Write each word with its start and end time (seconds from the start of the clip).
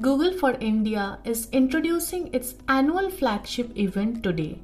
Google 0.00 0.32
for 0.32 0.52
India 0.52 1.18
is 1.22 1.50
introducing 1.52 2.32
its 2.32 2.54
annual 2.66 3.10
flagship 3.10 3.76
event 3.76 4.22
today. 4.22 4.58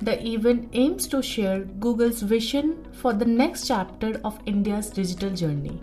The 0.00 0.20
event 0.26 0.70
aims 0.72 1.06
to 1.08 1.22
share 1.22 1.60
Google's 1.60 2.22
vision 2.22 2.84
for 2.90 3.12
the 3.12 3.24
next 3.24 3.68
chapter 3.68 4.20
of 4.24 4.40
India's 4.46 4.90
digital 4.90 5.30
journey. 5.30 5.80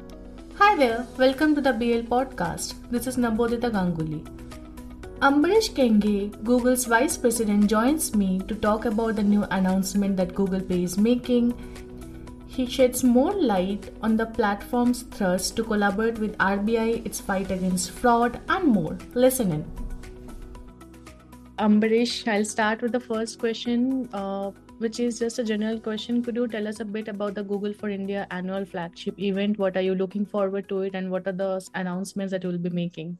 Hi 0.55 0.75
there, 0.75 1.07
welcome 1.17 1.55
to 1.55 1.61
the 1.61 1.71
BL 1.71 2.05
podcast. 2.13 2.73
This 2.91 3.07
is 3.07 3.15
Nabodita 3.15 3.71
Ganguly. 3.71 4.27
Ambarish 5.21 5.71
Kenghe, 5.71 6.43
Google's 6.43 6.83
vice 6.83 7.15
president, 7.15 7.67
joins 7.67 8.13
me 8.13 8.39
to 8.39 8.55
talk 8.55 8.83
about 8.83 9.15
the 9.15 9.23
new 9.23 9.43
announcement 9.51 10.17
that 10.17 10.35
Google 10.35 10.59
Pay 10.59 10.83
is 10.83 10.97
making 10.97 11.53
he 12.51 12.65
sheds 12.65 13.01
more 13.01 13.31
light 13.31 13.89
on 14.01 14.17
the 14.17 14.25
platform's 14.25 15.03
thrust 15.03 15.55
to 15.55 15.63
collaborate 15.63 16.17
with 16.19 16.37
RBI, 16.37 17.05
its 17.05 17.17
fight 17.17 17.49
against 17.49 17.91
fraud, 17.91 18.41
and 18.49 18.67
more. 18.67 18.97
Listen 19.13 19.53
in. 19.53 19.71
Ambarish, 21.59 22.27
I'll 22.27 22.43
start 22.43 22.81
with 22.81 22.91
the 22.91 22.99
first 22.99 23.39
question, 23.39 24.09
uh, 24.11 24.51
which 24.79 24.99
is 24.99 25.19
just 25.19 25.39
a 25.39 25.45
general 25.45 25.79
question. 25.79 26.21
Could 26.21 26.35
you 26.35 26.47
tell 26.47 26.67
us 26.67 26.81
a 26.81 26.85
bit 26.85 27.07
about 27.07 27.35
the 27.35 27.43
Google 27.43 27.73
for 27.73 27.89
India 27.89 28.27
annual 28.31 28.65
flagship 28.65 29.17
event? 29.17 29.57
What 29.57 29.77
are 29.77 29.81
you 29.89 29.95
looking 29.95 30.25
forward 30.25 30.67
to 30.69 30.81
it, 30.81 30.93
and 30.93 31.09
what 31.09 31.27
are 31.27 31.37
the 31.43 31.65
announcements 31.73 32.31
that 32.31 32.43
you 32.43 32.49
will 32.49 32.57
be 32.57 32.69
making? 32.69 33.17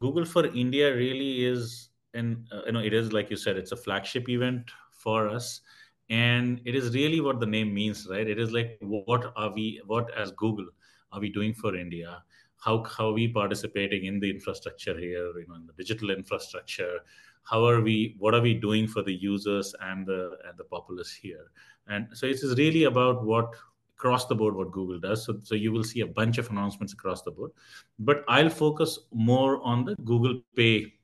Google 0.00 0.24
for 0.24 0.46
India 0.46 0.94
really 0.94 1.44
is, 1.46 1.88
and 2.14 2.46
uh, 2.52 2.60
you 2.66 2.72
know, 2.72 2.80
it 2.80 2.92
is 2.92 3.12
like 3.12 3.28
you 3.28 3.36
said, 3.36 3.56
it's 3.56 3.72
a 3.72 3.76
flagship 3.76 4.28
event 4.28 4.70
for 4.92 5.28
us 5.28 5.62
and 6.10 6.60
it 6.64 6.74
is 6.74 6.94
really 6.94 7.20
what 7.20 7.40
the 7.40 7.46
name 7.46 7.72
means 7.74 8.06
right? 8.10 8.26
It 8.26 8.38
is 8.38 8.50
like 8.50 8.78
what 8.80 9.32
are 9.36 9.52
we 9.52 9.80
what 9.86 10.10
as 10.16 10.32
google 10.32 10.66
are 11.12 11.20
we 11.20 11.28
doing 11.28 11.54
for 11.54 11.76
india? 11.76 12.22
How 12.56 12.82
how 12.84 13.10
are 13.10 13.12
we 13.12 13.28
participating 13.28 14.06
in 14.06 14.18
the 14.18 14.30
infrastructure 14.30 14.98
here 14.98 15.38
you 15.38 15.46
know 15.48 15.56
in 15.56 15.66
the 15.66 15.72
digital 15.74 16.10
infrastructure? 16.10 17.00
How 17.42 17.64
are 17.66 17.80
we 17.80 18.16
what 18.18 18.34
are 18.34 18.40
we 18.40 18.54
doing 18.54 18.88
for 18.88 19.02
the 19.02 19.14
users 19.14 19.74
and 19.80 20.06
the 20.06 20.38
and 20.48 20.56
the 20.56 20.64
populace 20.64 21.12
here? 21.12 21.50
And 21.86 22.08
so 22.12 22.26
it 22.26 22.42
is 22.42 22.56
really 22.56 22.84
about 22.84 23.24
what 23.24 23.54
across 23.96 24.26
the 24.26 24.34
board 24.34 24.54
what 24.54 24.70
google 24.70 24.98
does. 24.98 25.24
So, 25.24 25.40
so 25.42 25.54
you 25.54 25.72
will 25.72 25.84
see 25.84 26.00
a 26.00 26.06
bunch 26.06 26.38
of 26.38 26.50
announcements 26.50 26.92
across 26.92 27.22
the 27.22 27.32
board. 27.32 27.50
But 27.98 28.24
i'll 28.28 28.50
focus 28.50 28.98
more 29.12 29.60
on 29.62 29.84
the 29.84 29.94
google 29.96 30.40
pay 30.56 30.94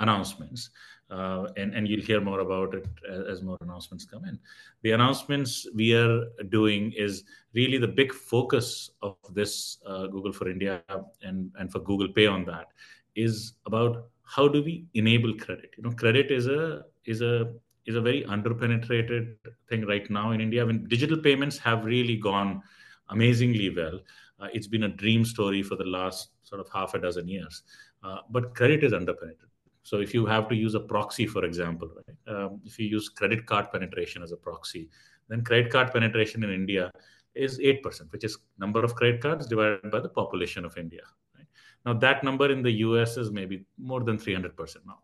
announcements 0.00 0.70
uh, 1.10 1.48
and, 1.56 1.74
and 1.74 1.88
you'll 1.88 2.02
hear 2.02 2.20
more 2.20 2.40
about 2.40 2.74
it 2.74 2.86
as, 3.28 3.42
more 3.42 3.58
announcements 3.62 4.04
come 4.04 4.24
in. 4.24 4.38
The 4.82 4.92
announcements 4.92 5.66
we 5.74 5.94
are 5.94 6.26
doing 6.50 6.92
is 6.92 7.24
really 7.52 7.78
the 7.78 7.88
big 7.88 8.12
focus 8.12 8.90
of 9.02 9.16
this 9.32 9.78
uh, 9.86 10.06
Google 10.06 10.32
for 10.32 10.48
India 10.48 10.82
and, 11.22 11.50
and 11.58 11.70
for 11.72 11.80
Google 11.80 12.08
Pay 12.12 12.26
on 12.26 12.44
that 12.44 12.66
is 13.16 13.54
about 13.66 14.06
how 14.24 14.46
do 14.46 14.62
we 14.62 14.86
enable 14.94 15.34
credit. 15.34 15.70
You 15.76 15.84
know, 15.84 15.90
credit 15.90 16.30
is 16.30 16.46
a 16.46 16.84
is 17.04 17.20
a 17.22 17.52
is 17.86 17.96
a 17.96 18.00
very 18.00 18.22
underpenetrated 18.24 19.34
thing 19.68 19.84
right 19.86 20.08
now 20.10 20.30
in 20.30 20.40
India. 20.40 20.62
I 20.62 20.66
mean, 20.66 20.86
digital 20.86 21.18
payments 21.18 21.58
have 21.58 21.84
really 21.84 22.16
gone 22.16 22.62
amazingly 23.08 23.74
well. 23.74 23.98
Uh, 24.38 24.46
it's 24.52 24.68
been 24.68 24.84
a 24.84 24.88
dream 24.88 25.24
story 25.24 25.62
for 25.62 25.74
the 25.74 25.84
last 25.84 26.30
sort 26.42 26.60
of 26.60 26.68
half 26.72 26.94
a 26.94 27.00
dozen 27.00 27.26
years, 27.26 27.62
uh, 28.04 28.18
but 28.30 28.54
credit 28.54 28.84
is 28.84 28.92
underpenetrated 28.92 29.49
so 29.82 30.00
if 30.00 30.12
you 30.14 30.26
have 30.26 30.48
to 30.48 30.54
use 30.54 30.74
a 30.74 30.80
proxy, 30.80 31.26
for 31.26 31.44
example, 31.44 31.90
right? 31.96 32.34
Um, 32.34 32.60
if 32.64 32.78
you 32.78 32.86
use 32.86 33.08
credit 33.08 33.46
card 33.46 33.72
penetration 33.72 34.22
as 34.22 34.32
a 34.32 34.36
proxy, 34.36 34.90
then 35.28 35.42
credit 35.42 35.70
card 35.70 35.92
penetration 35.92 36.44
in 36.44 36.50
India 36.50 36.90
is 37.34 37.58
8%, 37.58 38.12
which 38.12 38.24
is 38.24 38.38
number 38.58 38.84
of 38.84 38.94
credit 38.94 39.20
cards 39.20 39.46
divided 39.46 39.90
by 39.90 40.00
the 40.00 40.08
population 40.08 40.64
of 40.64 40.76
India. 40.76 41.02
Right? 41.36 41.46
Now 41.86 41.94
that 41.94 42.24
number 42.24 42.50
in 42.50 42.62
the 42.62 42.72
US 42.88 43.16
is 43.16 43.30
maybe 43.30 43.64
more 43.78 44.02
than 44.02 44.18
300% 44.18 44.76
now. 44.86 44.98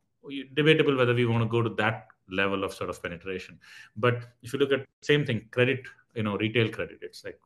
Debatable 0.55 0.97
whether 0.97 1.15
we 1.15 1.25
want 1.25 1.45
to 1.45 1.49
go 1.49 1.63
to 1.63 1.71
that 1.77 2.09
level 2.31 2.65
of 2.65 2.75
sort 2.75 2.91
of 2.91 3.01
penetration. 3.03 3.59
But 3.97 4.25
if 4.43 4.53
you 4.53 4.59
look 4.59 4.73
at 4.73 4.85
same 5.03 5.25
thing, 5.25 5.47
credit, 5.53 5.87
you 6.15 6.25
know, 6.25 6.37
retail 6.37 6.69
credit, 6.69 6.99
it's 7.01 7.25
like 7.25 7.39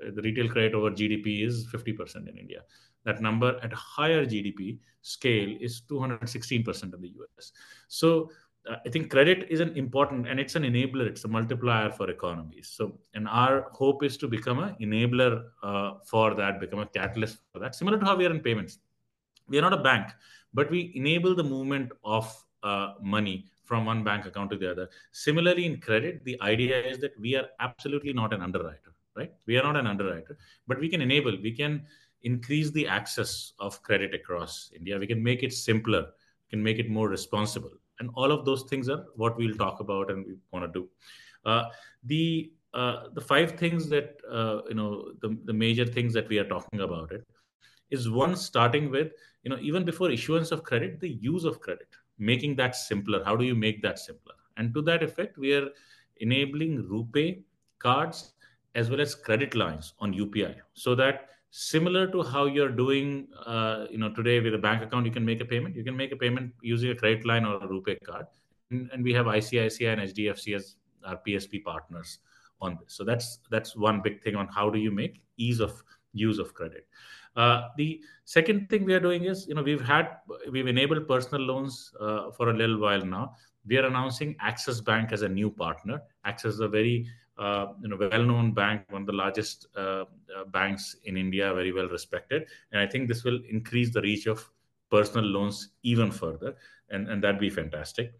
uh, 0.00 0.10
the 0.14 0.22
retail 0.22 0.48
credit 0.48 0.74
over 0.74 0.90
GDP 0.90 1.44
is 1.44 1.66
50% 1.66 2.28
in 2.28 2.38
India. 2.38 2.62
That 3.04 3.20
number 3.20 3.58
at 3.62 3.72
a 3.72 3.76
higher 3.76 4.26
GDP 4.26 4.78
scale 5.02 5.56
is 5.60 5.82
216% 5.90 6.82
in 6.82 6.90
the 7.00 7.08
US. 7.08 7.52
So 7.88 8.30
uh, 8.68 8.76
I 8.84 8.88
think 8.90 9.10
credit 9.10 9.46
is 9.48 9.60
an 9.60 9.76
important 9.76 10.28
and 10.28 10.38
it's 10.38 10.56
an 10.56 10.62
enabler, 10.64 11.06
it's 11.06 11.24
a 11.24 11.28
multiplier 11.28 11.90
for 11.90 12.10
economies. 12.10 12.72
So, 12.74 12.98
and 13.14 13.28
our 13.28 13.68
hope 13.72 14.02
is 14.02 14.16
to 14.18 14.28
become 14.28 14.58
an 14.58 14.76
enabler 14.80 15.44
uh, 15.62 15.94
for 16.04 16.34
that, 16.34 16.60
become 16.60 16.80
a 16.80 16.86
catalyst 16.86 17.38
for 17.52 17.60
that, 17.60 17.74
similar 17.74 17.98
to 17.98 18.04
how 18.04 18.16
we 18.16 18.26
are 18.26 18.30
in 18.30 18.40
payments. 18.40 18.78
We 19.48 19.58
are 19.58 19.62
not 19.62 19.72
a 19.72 19.82
bank, 19.82 20.08
but 20.52 20.70
we 20.70 20.92
enable 20.94 21.34
the 21.34 21.44
movement 21.44 21.92
of 22.04 22.44
uh, 22.62 22.94
money 23.00 23.46
from 23.64 23.84
one 23.84 24.02
bank 24.02 24.26
account 24.26 24.50
to 24.50 24.56
the 24.56 24.70
other. 24.70 24.88
Similarly, 25.12 25.64
in 25.66 25.80
credit, 25.80 26.24
the 26.24 26.40
idea 26.42 26.80
is 26.80 26.98
that 26.98 27.18
we 27.18 27.36
are 27.36 27.48
absolutely 27.60 28.12
not 28.12 28.32
an 28.34 28.42
underwriter, 28.42 28.92
right? 29.16 29.32
We 29.46 29.56
are 29.58 29.62
not 29.62 29.76
an 29.76 29.86
underwriter, 29.86 30.36
but 30.66 30.78
we 30.78 30.88
can 30.88 31.00
enable, 31.02 31.36
we 31.42 31.52
can 31.52 31.86
increase 32.22 32.70
the 32.70 32.86
access 32.86 33.52
of 33.58 33.82
credit 33.82 34.14
across 34.14 34.70
India. 34.74 34.98
We 34.98 35.06
can 35.06 35.22
make 35.22 35.42
it 35.42 35.52
simpler, 35.52 36.02
we 36.02 36.50
can 36.50 36.62
make 36.62 36.78
it 36.78 36.90
more 36.90 37.08
responsible. 37.08 37.70
And 38.00 38.10
all 38.14 38.30
of 38.30 38.44
those 38.44 38.64
things 38.64 38.88
are 38.88 39.04
what 39.16 39.36
we'll 39.36 39.56
talk 39.56 39.80
about 39.80 40.10
and 40.10 40.24
we 40.24 40.34
want 40.52 40.72
to 40.72 40.80
do. 40.80 40.88
Uh, 41.44 41.64
the 42.04 42.52
uh, 42.74 43.08
the 43.14 43.20
five 43.20 43.52
things 43.52 43.88
that 43.88 44.16
uh, 44.30 44.60
you 44.68 44.74
know 44.74 45.12
the, 45.22 45.36
the 45.44 45.52
major 45.52 45.86
things 45.86 46.12
that 46.12 46.28
we 46.28 46.38
are 46.38 46.44
talking 46.44 46.80
about 46.80 47.10
it 47.12 47.24
is 47.90 48.10
one 48.10 48.36
starting 48.36 48.90
with 48.90 49.12
you 49.42 49.50
know 49.50 49.58
even 49.60 49.84
before 49.84 50.10
issuance 50.10 50.52
of 50.52 50.62
credit 50.62 51.00
the 51.00 51.08
use 51.08 51.44
of 51.44 51.60
credit 51.60 51.88
making 52.18 52.54
that 52.56 52.76
simpler 52.76 53.24
how 53.24 53.34
do 53.34 53.44
you 53.44 53.54
make 53.54 53.80
that 53.80 53.98
simpler 53.98 54.34
and 54.58 54.74
to 54.74 54.82
that 54.82 55.02
effect 55.02 55.38
we 55.38 55.54
are 55.54 55.68
enabling 56.18 56.84
RuPay 56.84 57.42
cards 57.78 58.34
as 58.74 58.90
well 58.90 59.00
as 59.00 59.14
credit 59.14 59.54
lines 59.54 59.94
on 60.00 60.12
UPI 60.12 60.56
so 60.74 60.94
that 60.94 61.28
similar 61.50 62.06
to 62.08 62.22
how 62.22 62.46
you're 62.46 62.70
doing 62.70 63.26
uh, 63.46 63.86
you 63.90 63.98
know 63.98 64.10
today 64.10 64.40
with 64.40 64.54
a 64.54 64.58
bank 64.58 64.82
account 64.82 65.06
you 65.06 65.12
can 65.12 65.24
make 65.24 65.40
a 65.40 65.44
payment. 65.44 65.76
You 65.76 65.84
can 65.84 65.96
make 65.96 66.12
a 66.12 66.16
payment 66.16 66.52
using 66.62 66.90
a 66.90 66.94
credit 66.94 67.26
line 67.26 67.44
or 67.44 67.56
a 67.56 67.66
RuPay 67.68 68.02
card. 68.04 68.26
And, 68.70 68.90
and 68.92 69.02
we 69.02 69.14
have 69.14 69.26
icici 69.26 69.90
and 69.90 70.00
hdfc 70.00 70.54
as 70.54 70.76
our 71.04 71.18
psp 71.26 71.64
partners 71.64 72.18
on 72.60 72.78
this. 72.80 72.94
So 72.94 73.04
that's 73.04 73.38
that's 73.50 73.76
one 73.76 74.02
big 74.02 74.22
thing 74.22 74.36
on 74.36 74.48
how 74.48 74.68
do 74.68 74.78
you 74.78 74.90
make 74.90 75.22
ease 75.36 75.60
of 75.60 75.82
use 76.12 76.38
of 76.38 76.54
credit. 76.54 76.86
Uh, 77.36 77.68
the 77.76 78.00
second 78.24 78.68
thing 78.68 78.84
we 78.84 78.94
are 78.94 79.00
doing 79.00 79.24
is 79.24 79.46
you 79.46 79.54
know 79.54 79.62
we've 79.62 79.84
had 79.84 80.16
we've 80.50 80.66
enabled 80.66 81.06
personal 81.06 81.42
loans 81.42 81.92
uh, 82.00 82.30
for 82.32 82.50
a 82.50 82.56
little 82.56 82.78
while 82.78 83.04
now. 83.04 83.34
We 83.66 83.76
are 83.76 83.86
announcing 83.86 84.34
axis 84.40 84.80
bank 84.80 85.12
as 85.12 85.22
a 85.22 85.28
new 85.28 85.50
partner. 85.50 86.02
Axis 86.24 86.54
is 86.54 86.60
a 86.60 86.68
very 86.68 87.06
uh, 87.38 87.72
you 87.80 87.88
know, 87.88 87.96
well-known 87.96 88.52
bank, 88.52 88.82
one 88.90 89.02
of 89.02 89.06
the 89.06 89.12
largest 89.12 89.66
uh, 89.76 90.04
uh, 90.36 90.44
banks 90.48 90.96
in 91.04 91.16
India, 91.16 91.54
very 91.54 91.72
well 91.72 91.88
respected, 91.88 92.46
and 92.72 92.80
I 92.80 92.86
think 92.86 93.08
this 93.08 93.24
will 93.24 93.40
increase 93.48 93.92
the 93.92 94.02
reach 94.02 94.26
of 94.26 94.48
personal 94.90 95.24
loans 95.24 95.70
even 95.82 96.10
further, 96.10 96.56
and 96.90 97.08
and 97.08 97.22
that'd 97.22 97.40
be 97.40 97.50
fantastic. 97.50 98.12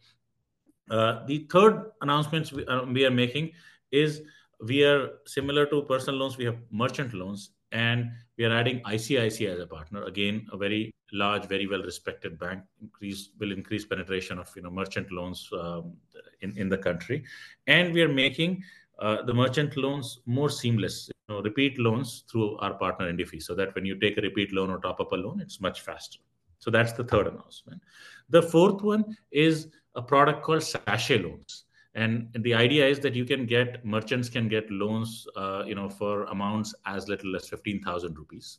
Uh, 0.91 1.27
the 1.27 1.47
third 1.51 1.91
announcement 2.01 2.53
we, 2.53 2.65
uh, 2.67 2.85
we 2.85 3.05
are 3.05 3.11
making 3.11 3.53
is 3.91 4.23
we 4.65 4.85
are 4.85 5.11
similar 5.27 5.67
to 5.67 5.83
personal 5.83 6.21
loans. 6.21 6.39
We 6.39 6.45
have 6.45 6.59
merchant 6.71 7.13
loans, 7.13 7.51
and 7.73 8.11
we 8.37 8.45
are 8.45 8.53
adding 8.53 8.81
ICICI 8.81 9.55
as 9.55 9.61
a 9.61 9.67
partner. 9.67 10.05
Again, 10.05 10.47
a 10.53 10.57
very 10.57 10.95
large, 11.13 11.47
very 11.47 11.67
well 11.67 11.83
respected 11.83 12.39
bank. 12.39 12.63
Increase 12.81 13.31
will 13.39 13.53
increase 13.53 13.85
penetration 13.85 14.39
of 14.39 14.51
you 14.57 14.63
know 14.63 14.71
merchant 14.71 15.11
loans 15.13 15.49
um, 15.53 15.93
in 16.41 16.57
in 16.57 16.69
the 16.69 16.79
country, 16.79 17.25
and 17.67 17.93
we 17.93 18.03
are 18.03 18.13
making 18.13 18.63
uh, 18.99 19.23
the 19.23 19.35
merchant 19.35 19.77
loans 19.77 20.21
more 20.27 20.51
seamless. 20.51 21.11
You 21.29 21.35
know, 21.35 21.43
repeat 21.43 21.79
loans 21.79 22.25
through 22.31 22.57
our 22.59 22.75
partner 22.75 23.13
Indifi, 23.13 23.43
so 23.43 23.55
that 23.55 23.75
when 23.75 23.85
you 23.85 23.99
take 23.99 24.19
a 24.19 24.21
repeat 24.21 24.53
loan 24.53 24.71
or 24.71 24.79
top 24.79 25.01
up 25.01 25.13
a 25.13 25.17
loan, 25.17 25.41
it's 25.41 25.61
much 25.61 25.83
faster. 25.83 26.19
So 26.59 26.71
that's 26.71 26.93
the 26.93 27.05
third 27.05 27.27
announcement. 27.29 27.83
The 28.31 28.43
fourth 28.43 28.83
one 28.83 29.17
is 29.31 29.69
a 29.95 30.03
product 30.03 30.43
called 30.43 30.63
sachet 30.63 31.19
loans. 31.19 31.65
And 31.95 32.29
the 32.41 32.55
idea 32.55 32.87
is 32.87 33.01
that 33.01 33.15
you 33.15 33.25
can 33.25 33.47
get 33.47 33.85
merchants 33.85 34.29
can 34.29 34.49
get 34.49 34.71
loans, 34.71 35.27
uh, 35.37 35.65
you 35.67 35.75
know, 35.75 35.89
for 35.89 36.25
amounts 36.25 36.75
as 36.87 37.09
little 37.09 37.35
as 37.35 37.49
fifteen 37.49 37.83
thousand 37.83 38.17
rupees, 38.17 38.59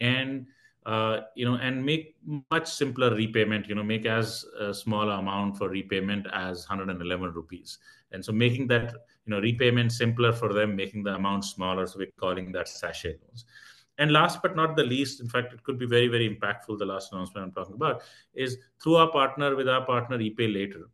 and 0.00 0.46
uh, 0.86 1.20
you 1.34 1.44
know, 1.44 1.56
and 1.56 1.84
make 1.84 2.16
much 2.50 2.66
simpler 2.68 3.14
repayment. 3.14 3.68
You 3.68 3.74
know, 3.74 3.82
make 3.82 4.06
as 4.06 4.44
a 4.58 4.72
small 4.72 5.10
amount 5.10 5.58
for 5.58 5.68
repayment 5.68 6.26
as 6.32 6.66
111 6.68 7.32
rupees, 7.32 7.78
and 8.12 8.24
so 8.24 8.32
making 8.32 8.66
that 8.68 8.94
you 9.26 9.30
know 9.30 9.40
repayment 9.40 9.92
simpler 9.92 10.32
for 10.32 10.52
them, 10.52 10.76
making 10.76 11.02
the 11.02 11.14
amount 11.14 11.44
smaller. 11.44 11.86
So 11.86 11.98
we're 11.98 12.12
calling 12.18 12.52
that 12.52 12.68
sachet 12.68 13.16
loans. 13.22 13.44
And 13.98 14.12
last 14.12 14.40
but 14.42 14.56
not 14.56 14.76
the 14.76 14.84
least, 14.84 15.20
in 15.20 15.28
fact, 15.28 15.52
it 15.52 15.62
could 15.62 15.78
be 15.78 15.86
very 15.86 16.08
very 16.08 16.28
impactful. 16.28 16.78
The 16.78 16.86
last 16.86 17.12
announcement 17.12 17.46
I'm 17.46 17.52
talking 17.52 17.74
about 17.74 18.02
is 18.34 18.56
through 18.82 18.96
our 18.96 19.10
partner 19.10 19.54
with 19.56 19.68
our 19.68 19.84
partner 19.84 20.18
ePayLater, 20.18 20.84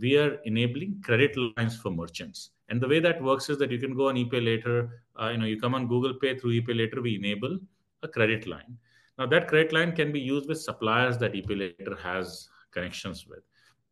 we 0.00 0.16
are 0.16 0.38
enabling 0.44 1.02
credit 1.04 1.36
lines 1.56 1.76
for 1.76 1.90
merchants. 1.90 2.50
And 2.68 2.80
the 2.80 2.88
way 2.88 3.00
that 3.00 3.22
works 3.22 3.50
is 3.50 3.58
that 3.58 3.70
you 3.70 3.78
can 3.78 3.94
go 3.94 4.08
on 4.08 4.14
ePayLater. 4.14 4.88
Uh, 5.20 5.28
you 5.28 5.38
know, 5.38 5.44
you 5.44 5.60
come 5.60 5.74
on 5.74 5.86
Google 5.86 6.14
Pay 6.14 6.38
through 6.38 6.52
ePay 6.52 6.76
Later. 6.76 7.02
We 7.02 7.16
enable 7.16 7.58
a 8.02 8.08
credit 8.08 8.46
line 8.46 8.76
Now 9.18 9.26
that 9.26 9.48
credit 9.48 9.72
line 9.72 9.92
can 9.96 10.12
be 10.12 10.20
used 10.20 10.48
with 10.48 10.60
suppliers 10.60 11.18
that 11.18 11.32
ePayLater 11.32 11.98
has 12.00 12.48
connections 12.72 13.26
with, 13.26 13.44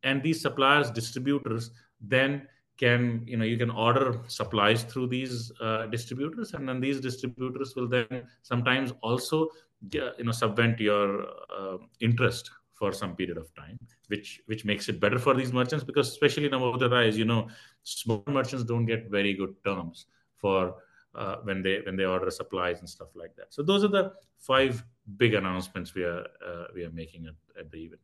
and 0.02 0.22
these 0.22 0.40
suppliers 0.40 0.90
distributors 0.90 1.70
then 2.00 2.48
can 2.82 3.22
you 3.26 3.36
know 3.36 3.44
you 3.44 3.58
can 3.62 3.70
order 3.70 4.06
supplies 4.26 4.82
through 4.90 5.06
these 5.06 5.52
uh, 5.60 5.86
distributors 5.86 6.54
and 6.54 6.68
then 6.68 6.80
these 6.80 7.00
distributors 7.00 7.74
will 7.76 7.88
then 7.88 8.24
sometimes 8.42 8.92
also 9.02 9.48
you 9.92 10.24
know 10.26 10.32
subvent 10.32 10.80
your 10.80 11.26
uh, 11.58 11.76
interest 12.00 12.50
for 12.72 12.92
some 12.92 13.14
period 13.18 13.38
of 13.42 13.54
time 13.54 13.78
which 14.08 14.40
which 14.46 14.64
makes 14.64 14.88
it 14.88 14.98
better 15.04 15.18
for 15.26 15.34
these 15.34 15.52
merchants 15.52 15.84
because 15.90 16.08
especially 16.08 16.48
now 16.48 16.76
the 16.84 16.88
rise 16.96 17.16
you 17.22 17.28
know 17.32 17.42
small 17.82 18.24
merchants 18.38 18.64
don't 18.64 18.86
get 18.86 19.10
very 19.18 19.34
good 19.42 19.54
terms 19.64 20.06
for 20.36 20.74
uh, 21.14 21.36
when 21.44 21.62
they 21.62 21.80
when 21.86 21.96
they 21.96 22.04
order 22.04 22.30
supplies 22.30 22.80
and 22.80 22.88
stuff 22.88 23.08
like 23.14 23.36
that. 23.36 23.52
So 23.52 23.62
those 23.62 23.84
are 23.84 23.88
the 23.88 24.12
five 24.38 24.82
big 25.16 25.34
announcements 25.34 25.94
we 25.94 26.04
are 26.04 26.24
uh, 26.46 26.64
we 26.74 26.84
are 26.84 26.90
making 26.90 27.26
at, 27.26 27.60
at 27.60 27.70
the 27.70 27.84
event. 27.84 28.00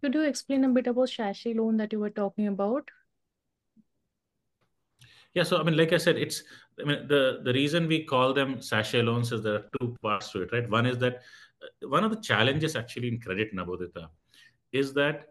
Could 0.00 0.14
you 0.14 0.22
explain 0.22 0.64
a 0.64 0.68
bit 0.68 0.86
about 0.86 1.08
sachet 1.08 1.54
loan 1.54 1.76
that 1.78 1.92
you 1.92 1.98
were 1.98 2.10
talking 2.10 2.46
about 2.46 2.88
yeah, 5.34 5.42
so 5.42 5.58
I 5.58 5.62
mean, 5.62 5.76
like 5.76 5.92
I 5.92 5.96
said, 5.96 6.16
it's 6.18 6.42
I 6.80 6.84
mean 6.84 7.08
the 7.08 7.40
the 7.44 7.52
reason 7.52 7.88
we 7.88 8.04
call 8.04 8.32
them 8.34 8.60
sachet 8.60 9.02
loans 9.02 9.32
is 9.32 9.42
there 9.42 9.54
are 9.54 9.64
two 9.80 9.96
parts 10.02 10.30
to 10.32 10.42
it, 10.42 10.52
right? 10.52 10.68
One 10.68 10.86
is 10.86 10.98
that 10.98 11.22
uh, 11.62 11.88
one 11.88 12.04
of 12.04 12.10
the 12.10 12.20
challenges 12.20 12.76
actually 12.76 13.08
in 13.08 13.20
credit 13.20 13.54
Nabodita 13.54 14.08
is 14.72 14.92
that 14.94 15.28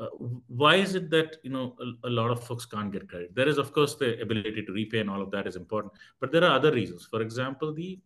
uh, 0.00 0.06
why 0.46 0.76
is 0.76 0.94
it 0.94 1.10
that 1.10 1.36
you 1.42 1.50
know 1.50 1.76
a, 1.80 2.08
a, 2.08 2.10
lot 2.10 2.30
of 2.30 2.44
folks 2.44 2.64
can't 2.64 2.92
get 2.92 3.08
credit? 3.08 3.34
There 3.34 3.48
is 3.48 3.58
of 3.58 3.72
course 3.72 3.96
the 3.96 4.20
ability 4.20 4.62
to 4.64 4.72
repay 4.72 5.00
and 5.00 5.10
all 5.10 5.20
of 5.20 5.30
that 5.32 5.46
is 5.46 5.56
important, 5.56 5.94
but 6.20 6.30
there 6.30 6.44
are 6.44 6.54
other 6.54 6.72
reasons. 6.72 7.06
For 7.10 7.20
example, 7.20 7.74
the 7.74 7.98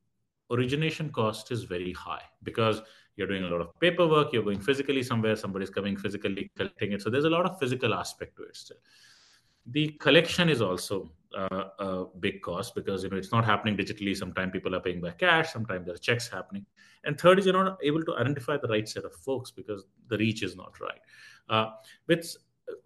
origination 0.50 1.10
cost 1.10 1.52
is 1.52 1.64
very 1.64 1.92
high 1.92 2.22
because 2.42 2.80
you're 3.16 3.28
doing 3.28 3.44
a 3.44 3.48
lot 3.48 3.60
of 3.60 3.78
paperwork, 3.80 4.32
you're 4.32 4.42
going 4.42 4.60
physically 4.60 5.02
somewhere, 5.02 5.36
somebody's 5.36 5.70
coming 5.70 5.96
physically 5.96 6.50
collecting 6.56 6.92
it. 6.92 7.02
So 7.02 7.10
there's 7.10 7.24
a 7.24 7.30
lot 7.30 7.44
of 7.44 7.58
physical 7.58 7.94
aspect 7.94 8.36
to 8.36 8.44
it 8.44 8.56
still. 8.56 8.76
The 9.66 9.88
collection 10.00 10.48
is 10.48 10.60
also 10.60 11.10
uh, 11.36 11.64
a 11.78 12.04
big 12.20 12.42
cost 12.42 12.74
because 12.74 13.02
you 13.02 13.10
know 13.10 13.16
it's 13.16 13.32
not 13.32 13.44
happening 13.44 13.76
digitally. 13.76 14.16
Sometimes 14.16 14.52
people 14.52 14.74
are 14.74 14.80
paying 14.80 15.00
by 15.00 15.10
cash. 15.10 15.52
Sometimes 15.52 15.86
there 15.86 15.94
are 15.94 15.98
checks 15.98 16.28
happening. 16.28 16.64
And 17.04 17.20
third 17.20 17.38
is 17.38 17.46
you're 17.46 17.64
not 17.64 17.78
able 17.82 18.02
to 18.04 18.16
identify 18.16 18.56
the 18.56 18.68
right 18.68 18.88
set 18.88 19.04
of 19.04 19.14
folks 19.14 19.50
because 19.50 19.84
the 20.08 20.16
reach 20.18 20.42
is 20.42 20.56
not 20.56 20.80
right. 20.80 21.00
Uh, 21.48 21.70
with 22.06 22.36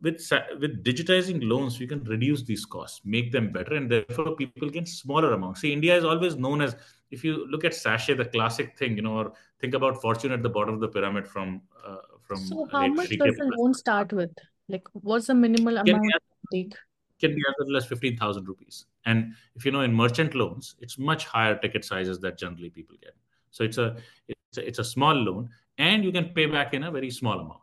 with 0.00 0.20
with 0.60 0.84
digitizing 0.84 1.46
loans, 1.48 1.78
we 1.78 1.86
can 1.86 2.02
reduce 2.04 2.42
these 2.42 2.64
costs, 2.64 3.00
make 3.04 3.30
them 3.32 3.52
better, 3.52 3.74
and 3.74 3.90
therefore 3.90 4.34
people 4.36 4.68
get 4.70 4.88
smaller 4.88 5.32
amounts. 5.32 5.60
See, 5.60 5.72
India 5.72 5.96
is 5.96 6.04
always 6.04 6.36
known 6.36 6.60
as 6.60 6.76
if 7.10 7.24
you 7.24 7.46
look 7.48 7.64
at 7.64 7.74
sachet, 7.74 8.14
the 8.14 8.24
classic 8.24 8.76
thing, 8.76 8.96
you 8.96 9.02
know, 9.02 9.18
or 9.18 9.32
think 9.60 9.74
about 9.74 10.00
fortune 10.00 10.32
at 10.32 10.42
the 10.42 10.48
bottom 10.48 10.74
of 10.74 10.80
the 10.80 10.88
pyramid 10.88 11.26
from 11.26 11.62
uh, 11.86 11.96
from. 12.22 12.38
So, 12.38 12.66
how 12.70 12.86
much 12.88 13.10
does 13.10 13.38
a 13.38 13.44
loan 13.56 13.74
start 13.74 14.12
with? 14.12 14.30
Like, 14.68 14.86
what's 14.92 15.28
the 15.28 15.34
minimal 15.34 15.78
amount 15.78 16.12
take? 16.52 16.74
Can 17.20 17.34
be 17.34 17.42
as 17.48 17.54
little 17.58 17.76
as 17.76 17.86
fifteen 17.86 18.16
thousand 18.16 18.46
rupees, 18.46 18.86
and 19.04 19.34
if 19.56 19.64
you 19.64 19.72
know 19.72 19.80
in 19.80 19.92
merchant 19.92 20.34
loans, 20.34 20.76
it's 20.80 20.98
much 20.98 21.24
higher 21.26 21.58
ticket 21.58 21.84
sizes 21.84 22.20
that 22.20 22.38
generally 22.38 22.70
people 22.70 22.96
get. 23.00 23.14
So 23.50 23.64
it's 23.64 23.78
a 23.78 23.96
it's 24.28 24.58
a, 24.58 24.66
it's 24.66 24.78
a 24.78 24.84
small 24.84 25.14
loan, 25.14 25.50
and 25.78 26.04
you 26.04 26.12
can 26.12 26.30
pay 26.34 26.46
back 26.46 26.74
in 26.74 26.84
a 26.84 26.90
very 26.90 27.10
small 27.10 27.40
amount. 27.40 27.62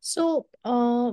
So, 0.00 0.46
uh, 0.64 1.12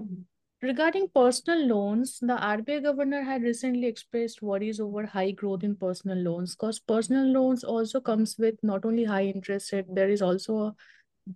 regarding 0.62 1.10
personal 1.16 1.66
loans, 1.68 2.20
the 2.20 2.38
RBI 2.38 2.80
governor 2.80 3.24
had 3.24 3.42
recently 3.42 3.88
expressed 3.88 4.42
worries 4.42 4.80
over 4.80 5.06
high 5.06 5.32
growth 5.32 5.64
in 5.64 5.76
personal 5.76 6.18
loans 6.18 6.56
because 6.56 6.80
personal 6.80 7.26
loans 7.26 7.64
also 7.64 8.00
comes 8.00 8.38
with 8.38 8.56
not 8.62 8.86
only 8.86 9.04
high 9.04 9.26
interest 9.26 9.74
rate, 9.74 9.86
there 9.90 10.10
is 10.10 10.22
also 10.22 10.58
a 10.58 10.76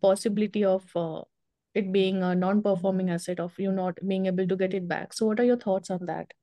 possibility 0.01 0.63
of 0.63 0.85
uh, 0.95 1.21
it 1.77 1.91
being 1.91 2.21
a 2.23 2.33
non-performing 2.35 3.09
asset 3.15 3.39
of 3.39 3.57
you 3.57 3.71
not 3.71 3.97
being 4.07 4.25
able 4.25 4.47
to 4.47 4.55
get 4.55 4.73
it 4.73 4.87
back. 4.87 5.13
So 5.13 5.27
what 5.27 5.39
are 5.39 5.49
your 5.51 5.57
thoughts 5.57 5.89
on 5.89 6.05
that? 6.05 6.33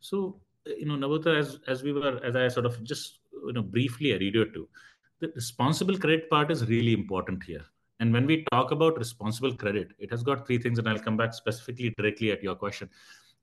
So 0.00 0.40
you 0.66 0.86
know, 0.86 0.94
Navata, 0.94 1.36
as 1.38 1.58
as 1.66 1.82
we 1.82 1.92
were, 1.92 2.20
as 2.24 2.36
I 2.36 2.48
sort 2.48 2.66
of 2.66 2.82
just 2.84 3.20
you 3.46 3.52
know 3.52 3.62
briefly 3.62 4.12
alluded 4.12 4.54
to, 4.54 4.68
the 5.20 5.32
responsible 5.34 5.98
credit 5.98 6.28
part 6.30 6.50
is 6.50 6.68
really 6.68 6.92
important 6.92 7.42
here. 7.44 7.64
And 8.00 8.12
when 8.12 8.26
we 8.26 8.44
talk 8.50 8.72
about 8.72 8.98
responsible 8.98 9.54
credit, 9.54 9.92
it 9.98 10.10
has 10.10 10.22
got 10.22 10.46
three 10.46 10.58
things, 10.58 10.78
and 10.78 10.88
I'll 10.88 10.98
come 10.98 11.16
back 11.16 11.34
specifically 11.34 11.94
directly 11.96 12.32
at 12.32 12.42
your 12.42 12.56
question. 12.56 12.90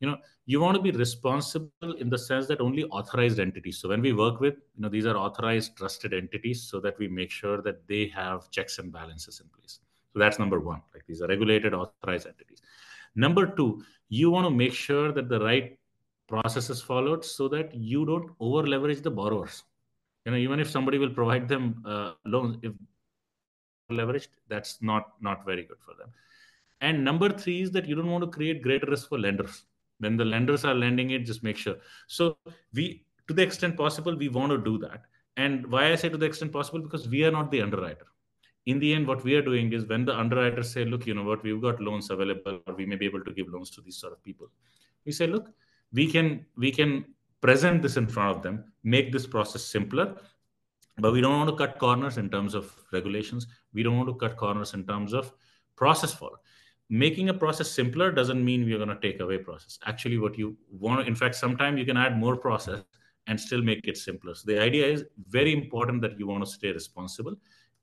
You 0.01 0.09
know, 0.09 0.17
you 0.45 0.61
want 0.61 0.75
to 0.75 0.81
be 0.81 0.91
responsible 0.91 1.93
in 1.99 2.09
the 2.09 2.17
sense 2.17 2.47
that 2.47 2.61
only 2.61 2.85
authorized 2.85 3.39
entities. 3.39 3.79
So 3.79 3.89
when 3.89 4.01
we 4.01 4.13
work 4.13 4.39
with, 4.39 4.55
you 4.75 4.83
know, 4.83 4.89
these 4.89 5.05
are 5.05 5.17
authorized, 5.17 5.75
trusted 5.77 6.13
entities, 6.13 6.63
so 6.63 6.79
that 6.81 6.97
we 6.99 7.07
make 7.07 7.31
sure 7.31 7.61
that 7.61 7.85
they 7.87 8.07
have 8.15 8.49
checks 8.49 8.79
and 8.79 8.91
balances 8.91 9.41
in 9.41 9.49
place. 9.57 9.79
So 10.13 10.19
that's 10.19 10.39
number 10.39 10.59
one. 10.59 10.81
Like 10.93 11.05
these 11.07 11.21
are 11.21 11.27
regulated, 11.27 11.73
authorized 11.73 12.27
entities. 12.27 12.61
Number 13.15 13.45
two, 13.47 13.83
you 14.09 14.31
want 14.31 14.45
to 14.45 14.51
make 14.51 14.73
sure 14.73 15.11
that 15.11 15.29
the 15.29 15.39
right 15.39 15.77
process 16.27 16.69
is 16.69 16.81
followed 16.81 17.25
so 17.25 17.47
that 17.47 17.73
you 17.73 18.05
don't 18.05 18.31
over 18.39 18.67
leverage 18.67 19.01
the 19.01 19.11
borrowers. 19.11 19.63
You 20.25 20.31
know, 20.31 20.37
even 20.37 20.59
if 20.59 20.69
somebody 20.69 20.97
will 20.97 21.09
provide 21.09 21.47
them 21.47 21.83
uh, 21.85 22.13
loans, 22.25 22.57
if 22.61 22.73
leveraged, 23.91 24.29
that's 24.47 24.81
not 24.81 25.13
not 25.21 25.45
very 25.45 25.63
good 25.63 25.77
for 25.79 25.95
them. 25.95 26.11
And 26.81 27.03
number 27.03 27.29
three 27.29 27.61
is 27.61 27.71
that 27.71 27.87
you 27.87 27.95
don't 27.95 28.11
want 28.11 28.23
to 28.23 28.29
create 28.29 28.61
greater 28.61 28.87
risk 28.87 29.09
for 29.09 29.19
lenders. 29.19 29.63
When 29.99 30.15
the 30.15 30.25
lenders 30.25 30.63
are 30.63 30.75
lending 30.75 31.11
it, 31.11 31.25
just 31.25 31.43
make 31.43 31.57
sure. 31.57 31.75
So 32.07 32.37
we, 32.73 33.03
to 33.27 33.33
the 33.33 33.43
extent 33.43 33.75
possible, 33.75 34.15
we 34.15 34.29
want 34.29 34.51
to 34.51 34.57
do 34.57 34.77
that. 34.79 35.01
And 35.35 35.67
why 35.67 35.91
I 35.91 35.95
say 35.95 36.09
to 36.09 36.17
the 36.17 36.25
extent 36.25 36.53
possible 36.53 36.79
because 36.79 37.09
we 37.09 37.25
are 37.25 37.31
not 37.31 37.51
the 37.51 37.61
underwriter 37.61 38.05
in 38.69 38.79
the 38.79 38.93
end, 38.93 39.07
what 39.07 39.23
we 39.23 39.35
are 39.35 39.41
doing 39.41 39.71
is 39.73 39.85
when 39.85 40.05
the 40.05 40.15
underwriters 40.15 40.71
say, 40.71 40.85
look, 40.85 41.07
you 41.07 41.13
know 41.13 41.23
what, 41.23 41.43
we've 41.43 41.61
got 41.61 41.81
loans 41.81 42.09
available, 42.09 42.59
or 42.67 42.73
we 42.75 42.85
may 42.85 42.95
be 42.95 43.05
able 43.05 43.23
to 43.23 43.31
give 43.31 43.47
loans 43.49 43.69
to 43.71 43.81
these 43.81 43.97
sort 43.97 44.13
of 44.13 44.23
people. 44.23 44.47
We 45.05 45.11
say, 45.11 45.27
look, 45.27 45.47
we 45.91 46.11
can 46.11 46.45
we 46.55 46.71
can 46.71 47.05
present 47.41 47.81
this 47.81 47.97
in 47.97 48.07
front 48.07 48.35
of 48.35 48.43
them, 48.43 48.65
make 48.83 49.11
this 49.11 49.25
process 49.25 49.63
simpler, 49.63 50.15
but 50.97 51.13
we 51.13 51.21
don't 51.21 51.37
want 51.39 51.49
to 51.49 51.55
cut 51.55 51.79
corners 51.79 52.17
in 52.17 52.29
terms 52.29 52.53
of 52.53 52.71
regulations. 52.91 53.47
We 53.73 53.83
don't 53.83 53.97
want 53.97 54.09
to 54.09 54.15
cut 54.15 54.37
corners 54.37 54.73
in 54.73 54.85
terms 54.85 55.13
of 55.13 55.31
process 55.75 56.13
for 56.13 56.31
making 56.89 57.29
a 57.29 57.33
process 57.33 57.69
simpler 57.69 58.11
doesn't 58.11 58.43
mean 58.43 58.65
we're 58.65 58.77
going 58.77 58.89
to 58.89 58.99
take 58.99 59.19
away 59.19 59.37
process 59.37 59.77
actually 59.85 60.17
what 60.17 60.37
you 60.37 60.57
want 60.71 61.07
in 61.07 61.15
fact 61.15 61.35
sometimes 61.35 61.77
you 61.79 61.85
can 61.85 61.97
add 61.97 62.17
more 62.17 62.35
process 62.35 62.83
and 63.27 63.39
still 63.39 63.61
make 63.61 63.87
it 63.87 63.95
simpler 63.95 64.33
so 64.33 64.43
the 64.47 64.59
idea 64.59 64.85
is 64.85 65.05
very 65.27 65.53
important 65.53 66.01
that 66.01 66.17
you 66.17 66.25
want 66.25 66.43
to 66.43 66.49
stay 66.49 66.71
responsible 66.71 67.35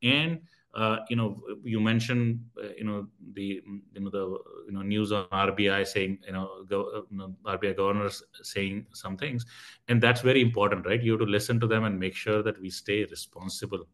and 0.03 0.41
uh, 0.77 0.99
you 1.09 1.17
know, 1.17 1.43
you 1.65 1.81
mentioned, 1.81 2.39
uh, 2.63 2.69
you 2.77 2.85
know, 2.85 3.07
the 3.33 3.63
you 3.95 4.01
know 4.01 4.11
the 4.11 4.39
you 4.67 4.73
know 4.73 4.83
news 4.83 5.11
on 5.11 5.25
RBI 5.33 5.87
saying, 5.87 6.19
you 6.27 6.33
know, 6.33 6.65
go, 6.69 7.07
you 7.11 7.17
know, 7.17 7.35
RBI 7.47 7.75
governors 7.77 8.23
saying 8.43 8.87
some 8.93 9.17
things, 9.17 9.47
and 9.89 10.03
that's 10.03 10.21
very 10.21 10.43
important, 10.43 10.85
right? 10.85 11.03
You 11.03 11.13
have 11.13 11.21
to 11.21 11.27
listen 11.27 11.59
to 11.61 11.67
them 11.67 11.85
and 11.85 11.99
make 11.99 12.15
sure 12.15 12.43
that 12.43 12.61
we 12.61 12.69
stay 12.69 13.05
responsible 13.05 13.87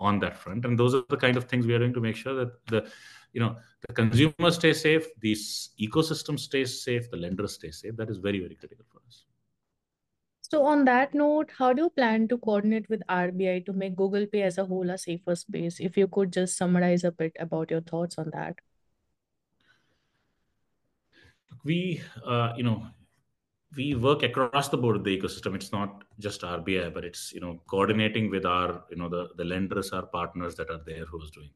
on 0.00 0.18
that 0.20 0.36
front, 0.36 0.64
and 0.64 0.76
those 0.76 0.92
are 0.92 1.04
the 1.08 1.16
kind 1.16 1.36
of 1.36 1.44
things 1.44 1.68
we 1.68 1.74
are 1.74 1.78
doing 1.78 1.94
to 1.94 2.00
make 2.00 2.16
sure 2.16 2.34
that 2.34 2.66
the 2.66 2.90
you 3.32 3.40
know 3.40 3.54
the 3.86 3.94
consumer 3.94 4.50
stays 4.50 4.80
safe, 4.80 5.06
the 5.20 5.34
ecosystem 5.80 6.38
stays 6.38 6.82
safe, 6.82 7.08
the 7.12 7.16
lenders 7.16 7.54
stay 7.54 7.70
safe. 7.70 7.96
That 7.96 8.10
is 8.10 8.18
very 8.18 8.40
very 8.40 8.56
critical. 8.56 8.86
So 10.50 10.66
on 10.66 10.84
that 10.84 11.14
note, 11.14 11.50
how 11.58 11.72
do 11.72 11.84
you 11.84 11.90
plan 11.90 12.28
to 12.28 12.36
coordinate 12.36 12.88
with 12.90 13.02
RBI 13.08 13.64
to 13.64 13.72
make 13.72 13.96
Google 13.96 14.26
Pay 14.26 14.42
as 14.42 14.58
a 14.58 14.66
whole 14.66 14.90
a 14.90 14.98
safer 14.98 15.34
space? 15.34 15.80
If 15.80 15.96
you 15.96 16.06
could 16.06 16.34
just 16.34 16.58
summarize 16.58 17.02
a 17.02 17.12
bit 17.12 17.34
about 17.40 17.70
your 17.70 17.80
thoughts 17.80 18.18
on 18.18 18.30
that. 18.34 18.58
We, 21.64 22.02
uh, 22.26 22.52
you 22.58 22.62
know, 22.62 22.86
we 23.74 23.94
work 23.94 24.22
across 24.22 24.68
the 24.68 24.76
board 24.76 24.96
of 24.96 25.04
the 25.04 25.18
ecosystem. 25.18 25.54
It's 25.54 25.72
not 25.72 26.04
just 26.18 26.42
RBI, 26.42 26.92
but 26.92 27.06
it's 27.06 27.32
you 27.32 27.40
know 27.40 27.62
coordinating 27.66 28.28
with 28.28 28.44
our, 28.44 28.84
you 28.90 28.96
know, 28.96 29.08
the 29.08 29.30
the 29.38 29.44
lenders, 29.44 29.92
our 29.92 30.04
partners 30.04 30.56
that 30.56 30.68
are 30.68 30.82
there 30.84 31.06
who 31.06 31.22
is 31.22 31.30
doing 31.30 31.50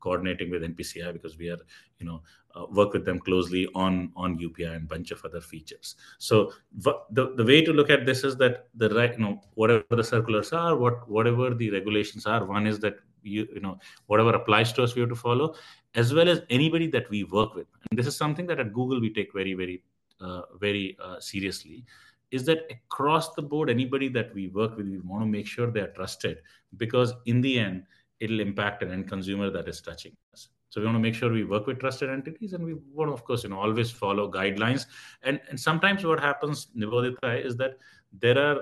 coordinating 0.00 0.50
with 0.50 0.62
NPCI 0.62 1.12
because 1.12 1.36
we 1.38 1.48
are, 1.50 1.58
you 1.98 2.06
know, 2.06 2.22
uh, 2.54 2.66
work 2.70 2.92
with 2.92 3.04
them 3.04 3.18
closely 3.18 3.68
on 3.74 4.12
on 4.16 4.38
UPI 4.38 4.76
and 4.76 4.88
bunch 4.88 5.10
of 5.10 5.24
other 5.24 5.40
features. 5.40 5.96
So 6.18 6.52
the 6.72 6.94
the 7.12 7.44
way 7.44 7.62
to 7.62 7.72
look 7.72 7.90
at 7.90 8.06
this 8.06 8.24
is 8.24 8.36
that 8.36 8.68
the 8.74 8.90
right, 8.90 9.12
you 9.12 9.24
know, 9.24 9.40
whatever 9.54 9.84
the 9.90 10.04
circulars 10.04 10.52
are, 10.52 10.76
what 10.76 11.08
whatever 11.08 11.54
the 11.54 11.70
regulations 11.70 12.26
are, 12.26 12.44
one 12.44 12.66
is 12.66 12.78
that 12.80 12.96
you 13.22 13.46
you 13.52 13.60
know 13.60 13.78
whatever 14.06 14.30
applies 14.30 14.72
to 14.74 14.82
us 14.82 14.94
we 14.94 15.00
have 15.00 15.10
to 15.10 15.16
follow, 15.16 15.54
as 15.94 16.14
well 16.14 16.28
as 16.28 16.40
anybody 16.48 16.86
that 16.88 17.10
we 17.10 17.24
work 17.24 17.54
with. 17.54 17.66
And 17.90 17.98
this 17.98 18.06
is 18.06 18.16
something 18.16 18.46
that 18.46 18.58
at 18.58 18.72
Google 18.72 19.00
we 19.00 19.12
take 19.12 19.32
very 19.32 19.54
very 19.54 19.82
uh, 20.20 20.42
very 20.58 20.96
uh, 21.02 21.20
seriously 21.20 21.84
is 22.32 22.44
that 22.44 22.66
across 22.70 23.34
the 23.34 23.42
board 23.42 23.70
anybody 23.70 24.08
that 24.08 24.34
we 24.34 24.48
work 24.48 24.76
with 24.76 24.86
we 24.86 24.98
want 24.98 25.22
to 25.22 25.26
make 25.26 25.46
sure 25.46 25.70
they 25.70 25.80
are 25.80 25.92
trusted 25.92 26.38
because 26.76 27.14
in 27.26 27.40
the 27.40 27.58
end 27.58 27.84
it'll 28.20 28.40
impact 28.40 28.82
an 28.82 28.92
end 28.92 29.08
consumer 29.08 29.50
that 29.50 29.68
is 29.68 29.80
touching 29.80 30.16
us. 30.32 30.48
So 30.68 30.80
we 30.80 30.86
want 30.86 30.96
to 30.96 31.00
make 31.00 31.14
sure 31.14 31.30
we 31.32 31.44
work 31.44 31.66
with 31.66 31.78
trusted 31.78 32.10
entities, 32.10 32.52
and 32.52 32.64
we 32.64 32.74
want 32.92 33.10
of 33.12 33.24
course, 33.24 33.44
you 33.44 33.50
know, 33.50 33.58
always 33.58 33.90
follow 33.90 34.30
guidelines. 34.30 34.86
And 35.22 35.40
and 35.48 35.58
sometimes 35.58 36.04
what 36.04 36.20
happens, 36.20 36.68
Nivedita, 36.76 37.44
is 37.44 37.56
that 37.56 37.78
there 38.12 38.38
are 38.38 38.60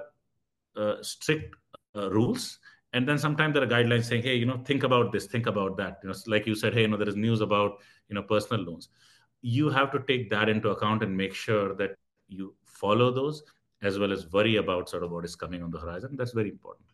uh, 0.77 1.03
strict 1.03 1.55
uh, 1.97 2.11
rules, 2.11 2.59
and 2.95 3.09
then 3.09 3.19
sometimes 3.19 3.55
there 3.55 3.63
are 3.65 3.67
guidelines 3.67 4.05
saying 4.05 4.23
hey 4.23 4.37
you 4.37 4.47
know 4.47 4.57
think 4.71 4.85
about 4.89 5.13
this 5.13 5.27
think 5.27 5.47
about 5.47 5.77
that 5.77 5.99
you 6.03 6.09
know 6.09 6.15
like 6.27 6.47
you 6.47 6.55
said 6.55 6.73
hey 6.73 6.83
you 6.83 6.89
know 6.89 6.97
there 6.97 7.09
is 7.09 7.17
news 7.17 7.41
about 7.41 7.79
you 8.09 8.15
know 8.15 8.23
personal 8.23 8.63
loans 8.65 8.89
you 9.43 9.69
have 9.69 9.91
to 9.93 10.01
take 10.11 10.31
that 10.31 10.49
into 10.49 10.71
account 10.71 11.03
and 11.03 11.17
make 11.23 11.35
sure 11.35 11.75
that 11.75 11.97
you 12.29 12.55
follow 12.65 13.11
those 13.11 13.43
as 13.83 13.99
well 13.99 14.13
as 14.13 14.31
worry 14.33 14.57
about 14.57 14.89
sort 14.89 15.03
of 15.03 15.11
what 15.11 15.25
is 15.25 15.37
coming 15.37 15.63
on 15.63 15.71
the 15.71 15.79
horizon 15.79 16.17
that's 16.17 16.33
very 16.33 16.49
important 16.49 16.94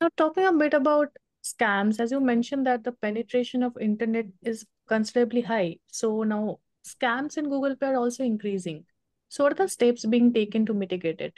now 0.00 0.08
talking 0.16 0.46
a 0.46 0.52
bit 0.52 0.74
about 0.74 1.08
scams 1.42 2.00
as 2.00 2.10
you 2.10 2.20
mentioned 2.20 2.66
that 2.66 2.84
the 2.84 2.92
penetration 2.92 3.62
of 3.62 3.76
internet 3.80 4.26
is 4.42 4.64
considerably 4.88 5.40
high 5.40 5.76
so 5.86 6.22
now 6.22 6.58
scams 6.86 7.36
in 7.36 7.48
google 7.48 7.76
pay 7.76 7.86
are 7.86 7.96
also 7.96 8.24
increasing 8.24 8.84
so 9.28 9.44
what 9.44 9.52
are 9.52 9.62
the 9.62 9.68
steps 9.68 10.04
being 10.06 10.32
taken 10.32 10.66
to 10.66 10.74
mitigate 10.74 11.20
it 11.20 11.34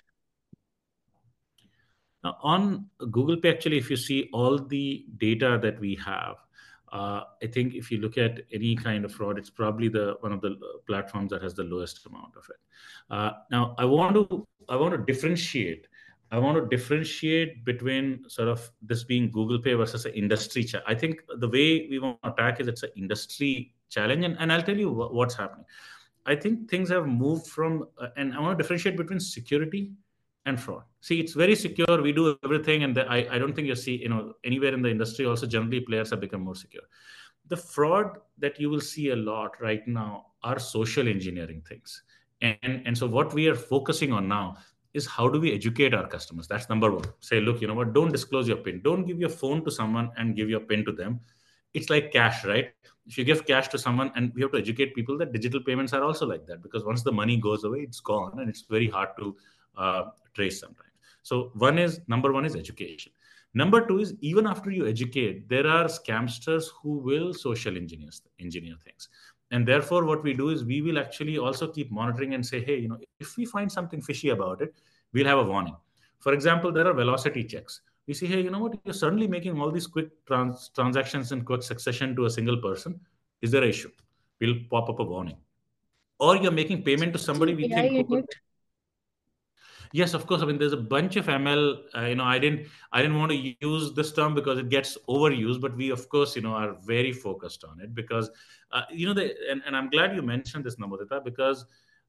now, 2.25 2.37
on 2.43 2.87
Google 3.11 3.37
Pay, 3.37 3.51
actually, 3.51 3.79
if 3.79 3.91
you 3.91 3.97
see 3.97 4.29
all 4.33 4.59
the 4.59 5.07
data 5.17 5.59
that 5.61 5.79
we 5.81 5.97
have, 5.97 6.37
uh, 6.93 7.23
I 7.43 7.47
think 7.47 7.75
if 7.75 7.91
you 7.91 7.99
look 7.99 8.19
at 8.19 8.43
any 8.53 8.77
kind 8.77 9.05
of 9.05 9.13
fraud, 9.13 9.39
it's 9.39 9.51
probably 9.51 9.89
the 9.89 10.17
one 10.21 10.33
of 10.33 10.41
the 10.41 10.57
platforms 10.87 11.31
that 11.31 11.43
has 11.43 11.55
the 11.55 11.65
lowest 11.65 12.05
amount 12.07 12.37
of 12.37 12.45
it. 12.49 12.57
Uh, 13.11 13.31
now, 13.51 13.75
I 13.79 13.87
want 13.87 14.15
to 14.15 14.47
I 14.69 14.77
want 14.77 14.93
to 14.95 15.13
differentiate. 15.13 15.89
I 16.33 16.39
want 16.39 16.57
to 16.57 16.67
differentiate 16.75 17.63
between 17.63 18.29
sort 18.29 18.49
of 18.49 18.71
this 18.81 19.05
being 19.05 19.31
Google 19.31 19.61
Pay 19.61 19.75
versus 19.75 20.07
an 20.07 20.15
industry. 20.15 20.65
Cha- 20.65 20.81
I 20.87 20.95
think 20.95 21.23
the 21.39 21.47
way 21.47 21.87
we 21.91 21.99
want 21.99 22.23
to 22.23 22.33
attack 22.33 22.59
is 22.59 22.69
it's 22.69 22.83
an 22.83 22.91
industry 22.97 23.75
challenge, 23.91 24.25
and, 24.25 24.37
and 24.39 24.51
I'll 24.51 24.63
tell 24.63 24.77
you 24.77 24.91
what's 24.91 25.35
happening. 25.35 25.67
I 26.25 26.35
think 26.35 26.71
things 26.71 26.89
have 26.89 27.07
moved 27.07 27.49
from, 27.49 27.87
uh, 27.99 28.09
and 28.17 28.33
I 28.33 28.41
want 28.41 28.57
to 28.57 28.63
differentiate 28.63 28.97
between 28.97 29.21
security 29.21 29.93
and 30.47 30.59
fraud. 30.59 30.85
See, 31.03 31.21
it's 31.21 31.35
very 31.35 31.55
secure. 31.55 32.01
We 32.01 32.13
do 32.13 32.39
everything, 32.43 32.83
and 32.85 32.97
the, 32.97 33.05
I, 33.11 33.35
I 33.35 33.39
don't 33.39 33.55
think 33.55 33.69
you 33.69 33.77
see, 33.77 33.97
you 33.97 34.09
know, 34.09 34.33
anywhere 34.43 34.73
in 34.73 34.81
the 34.81 34.91
industry. 34.91 35.27
Also, 35.27 35.47
generally, 35.47 35.81
players 35.81 36.11
have 36.11 36.21
become 36.21 36.41
more 36.41 36.55
secure. 36.55 36.85
The 37.49 37.57
fraud 37.59 38.19
that 38.39 38.59
you 38.59 38.71
will 38.71 38.81
see 38.81 39.11
a 39.11 39.17
lot 39.17 39.61
right 39.61 39.87
now 39.87 40.29
are 40.43 40.59
social 40.59 41.07
engineering 41.09 41.63
things, 41.69 42.03
and 42.41 42.83
and 42.87 42.97
so 42.97 43.07
what 43.07 43.35
we 43.35 43.49
are 43.49 43.55
focusing 43.55 44.13
on 44.13 44.29
now 44.29 44.57
is 44.95 45.07
how 45.07 45.29
do 45.29 45.41
we 45.41 45.53
educate 45.53 45.95
our 45.95 46.07
customers? 46.07 46.47
That's 46.47 46.69
number 46.69 46.91
one. 46.91 47.05
Say, 47.21 47.41
look, 47.41 47.61
you 47.61 47.67
know 47.67 47.75
what? 47.75 47.93
Don't 47.93 48.13
disclose 48.13 48.47
your 48.47 48.59
PIN. 48.59 48.83
Don't 48.83 49.05
give 49.05 49.19
your 49.19 49.31
phone 49.31 49.65
to 49.65 49.71
someone 49.71 50.11
and 50.17 50.37
give 50.37 50.51
your 50.51 50.61
PIN 50.61 50.85
to 50.85 50.93
them. 50.93 51.21
It's 51.75 51.89
like 51.89 52.13
cash, 52.13 52.45
right? 52.45 52.73
If 53.07 53.17
you 53.19 53.25
give 53.25 53.47
cash 53.47 53.69
to 53.69 53.79
someone, 53.79 54.13
and 54.15 54.33
we 54.35 54.43
have 54.43 54.53
to 54.53 54.59
educate 54.59 54.95
people 54.95 55.17
that 55.19 55.33
digital 55.33 55.61
payments 55.63 55.93
are 55.93 56.05
also 56.05 56.27
like 56.27 56.47
that 56.47 56.63
because 56.63 56.85
once 56.85 57.03
the 57.03 57.13
money 57.13 57.37
goes 57.37 57.65
away, 57.65 57.81
it's 57.81 58.01
gone, 58.01 58.39
and 58.39 58.49
it's 58.49 58.63
very 58.63 58.89
hard 58.89 59.09
to 59.19 59.37
uh, 59.77 60.03
trace 60.35 60.61
sometimes. 60.61 60.91
So 61.23 61.51
one 61.55 61.79
is 61.79 62.01
number 62.07 62.33
one 62.33 62.45
is 62.45 62.55
education. 62.55 63.13
Number 63.55 63.87
two 63.87 63.99
is 63.99 64.15
even 64.21 64.47
after 64.47 64.71
you 64.71 64.87
educate, 64.87 65.49
there 65.49 65.67
are 65.67 65.85
scamsters 65.85 66.65
who 66.83 66.99
will 66.99 67.35
social 67.35 67.77
engineer 67.77 68.11
engineer 68.41 68.77
things. 68.85 69.09
And 69.53 69.69
therefore, 69.69 70.05
what 70.07 70.25
we 70.25 70.33
do 70.33 70.49
is 70.49 70.65
we 70.65 70.81
will 70.81 70.99
actually 70.99 71.39
also 71.39 71.69
keep 71.69 71.93
monitoring 71.93 72.33
and 72.35 72.45
say, 72.45 72.65
hey, 72.65 72.79
you 72.79 72.89
know, 72.89 72.99
if 73.21 73.37
we 73.37 73.45
find 73.45 73.71
something 73.71 74.01
fishy 74.01 74.31
about 74.31 74.63
it, 74.63 74.75
we'll 75.13 75.27
have 75.27 75.39
a 75.39 75.45
warning. 75.45 75.77
For 76.21 76.33
example, 76.33 76.73
there 76.73 76.87
are 76.87 76.95
velocity 76.95 77.45
checks. 77.45 77.83
We 78.07 78.15
see 78.15 78.27
hey, 78.27 78.41
you 78.41 78.51
know 78.51 78.59
what, 78.59 78.79
you're 78.85 78.95
suddenly 78.95 79.29
making 79.29 79.61
all 79.61 79.71
these 79.71 79.87
quick 79.87 80.09
trans- 80.27 80.71
transactions 80.75 81.31
in 81.31 81.45
quick 81.45 81.63
succession 81.63 82.17
to 82.17 82.25
a 82.25 82.31
single 82.31 82.57
person. 82.57 82.99
Is 83.43 83.51
there 83.51 83.63
an 83.63 83.69
issue? 83.69 83.91
We'll 84.41 84.57
pop 84.71 84.89
up 84.89 84.99
a 84.99 85.05
warning. 85.05 85.37
Or 86.19 86.37
you're 86.37 86.51
making 86.51 86.83
payment 86.83 87.13
to 87.13 87.19
somebody 87.19 87.55
we 87.55 87.69
think 87.69 88.27
yes 89.93 90.15
of 90.15 90.27
course. 90.27 90.43
I 90.43 90.47
mean 90.47 90.59
there's 90.59 90.73
a 90.73 90.77
bunch 90.95 91.17
of 91.17 91.27
ml 91.27 91.79
uh, 91.97 92.07
you 92.07 92.15
know 92.15 92.25
i 92.25 92.39
didn't 92.39 92.67
i 92.93 93.03
didn't 93.03 93.19
want 93.19 93.31
to 93.33 93.55
use 93.61 93.93
this 93.93 94.13
term 94.13 94.35
because 94.35 94.59
it 94.59 94.69
gets 94.69 94.97
overused 95.09 95.61
but 95.61 95.77
we 95.77 95.91
of 95.91 96.09
course 96.09 96.35
you 96.37 96.43
know 96.43 96.53
are 96.53 96.77
very 96.85 97.13
focused 97.13 97.65
on 97.65 97.81
it 97.81 97.95
because 97.95 98.31
uh, 98.73 98.83
you 98.91 99.07
know 99.07 99.15
the, 99.15 99.35
and, 99.51 99.63
and 99.67 99.77
i'm 99.77 99.91
glad 99.91 100.15
you 100.15 100.23
mentioned 100.23 100.65
this 100.65 100.77
Nambudita 100.77 101.25
because 101.25 101.67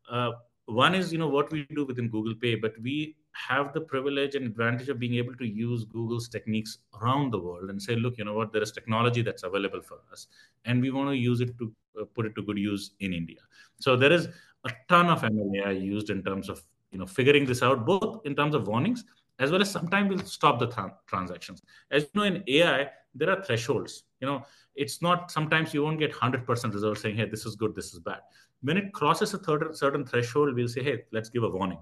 uh, 0.10 0.32
one 0.66 0.96
is 0.96 1.12
you 1.12 1.20
know 1.20 1.28
what 1.28 1.52
we 1.52 1.66
do 1.76 1.86
within 1.86 2.10
google 2.10 2.36
pay 2.36 2.56
but 2.56 2.74
we 2.82 3.16
have 3.34 3.74
the 3.74 3.82
privilege 3.82 4.36
and 4.36 4.46
advantage 4.46 4.90
of 4.90 5.00
being 5.00 5.16
able 5.16 5.36
to 5.36 5.46
use 5.46 5.84
google's 5.84 6.30
techniques 6.30 6.78
around 7.02 7.32
the 7.32 7.40
world 7.40 7.70
and 7.70 7.82
say 7.82 7.96
look 7.96 8.18
you 8.18 8.26
know 8.26 8.34
what? 8.34 8.54
There 8.54 8.62
is 8.62 8.72
technology 8.72 9.22
that's 9.22 9.44
available 9.44 9.82
for 9.82 10.00
us 10.12 10.28
and 10.66 10.82
we 10.82 10.92
want 10.92 11.10
to 11.10 11.16
use 11.16 11.42
it 11.42 11.58
to 11.58 11.74
uh, 12.00 12.06
put 12.16 12.26
it 12.26 12.36
to 12.36 12.44
good 12.44 12.58
use 12.58 12.92
in 13.00 13.14
india. 13.14 13.40
So 13.80 13.98
there 13.98 14.12
is 14.12 14.28
a 14.66 14.72
ton 14.88 15.08
of 15.08 15.24
ml 15.24 15.82
used 15.82 16.10
in 16.10 16.24
terms 16.24 16.48
of 16.48 16.64
you 16.94 17.00
know 17.00 17.06
figuring 17.06 17.46
this 17.46 17.62
out 17.62 17.86
both 17.86 18.22
in 18.26 18.36
terms 18.36 18.56
of 18.56 18.68
warnings 18.68 19.04
as 19.40 19.52
well 19.52 19.62
as 19.62 19.72
sometimes 19.72 20.10
we'll 20.10 20.26
stop 20.26 20.60
the 20.60 20.68
tra- 20.68 20.96
transactions. 21.08 21.62
As 21.92 22.04
you 22.04 22.10
know 22.16 22.24
in 22.24 22.44
ai 22.48 22.90
there 23.16 23.30
are 23.30 23.44
thresholds. 23.44 24.04
You 24.20 24.28
know 24.28 24.46
it's 24.76 25.02
not 25.02 25.32
sometimes 25.32 25.74
you 25.74 25.84
won't 25.84 26.00
get 26.00 26.14
100% 26.14 26.74
results 26.74 27.02
saying 27.02 27.18
hey 27.18 27.26
this 27.26 27.46
is 27.46 27.56
good 27.56 27.76
this 27.76 27.94
is 27.94 28.00
bad. 28.00 28.22
When 28.62 28.78
it 28.78 28.94
crosses 28.94 29.34
a 29.34 29.40
third, 29.40 29.76
certain 29.76 30.06
threshold 30.06 30.56
we'll 30.56 30.68
say 30.68 30.84
hey 30.84 31.04
let's 31.12 31.30
give 31.30 31.44
a 31.44 31.50
warning. 31.50 31.80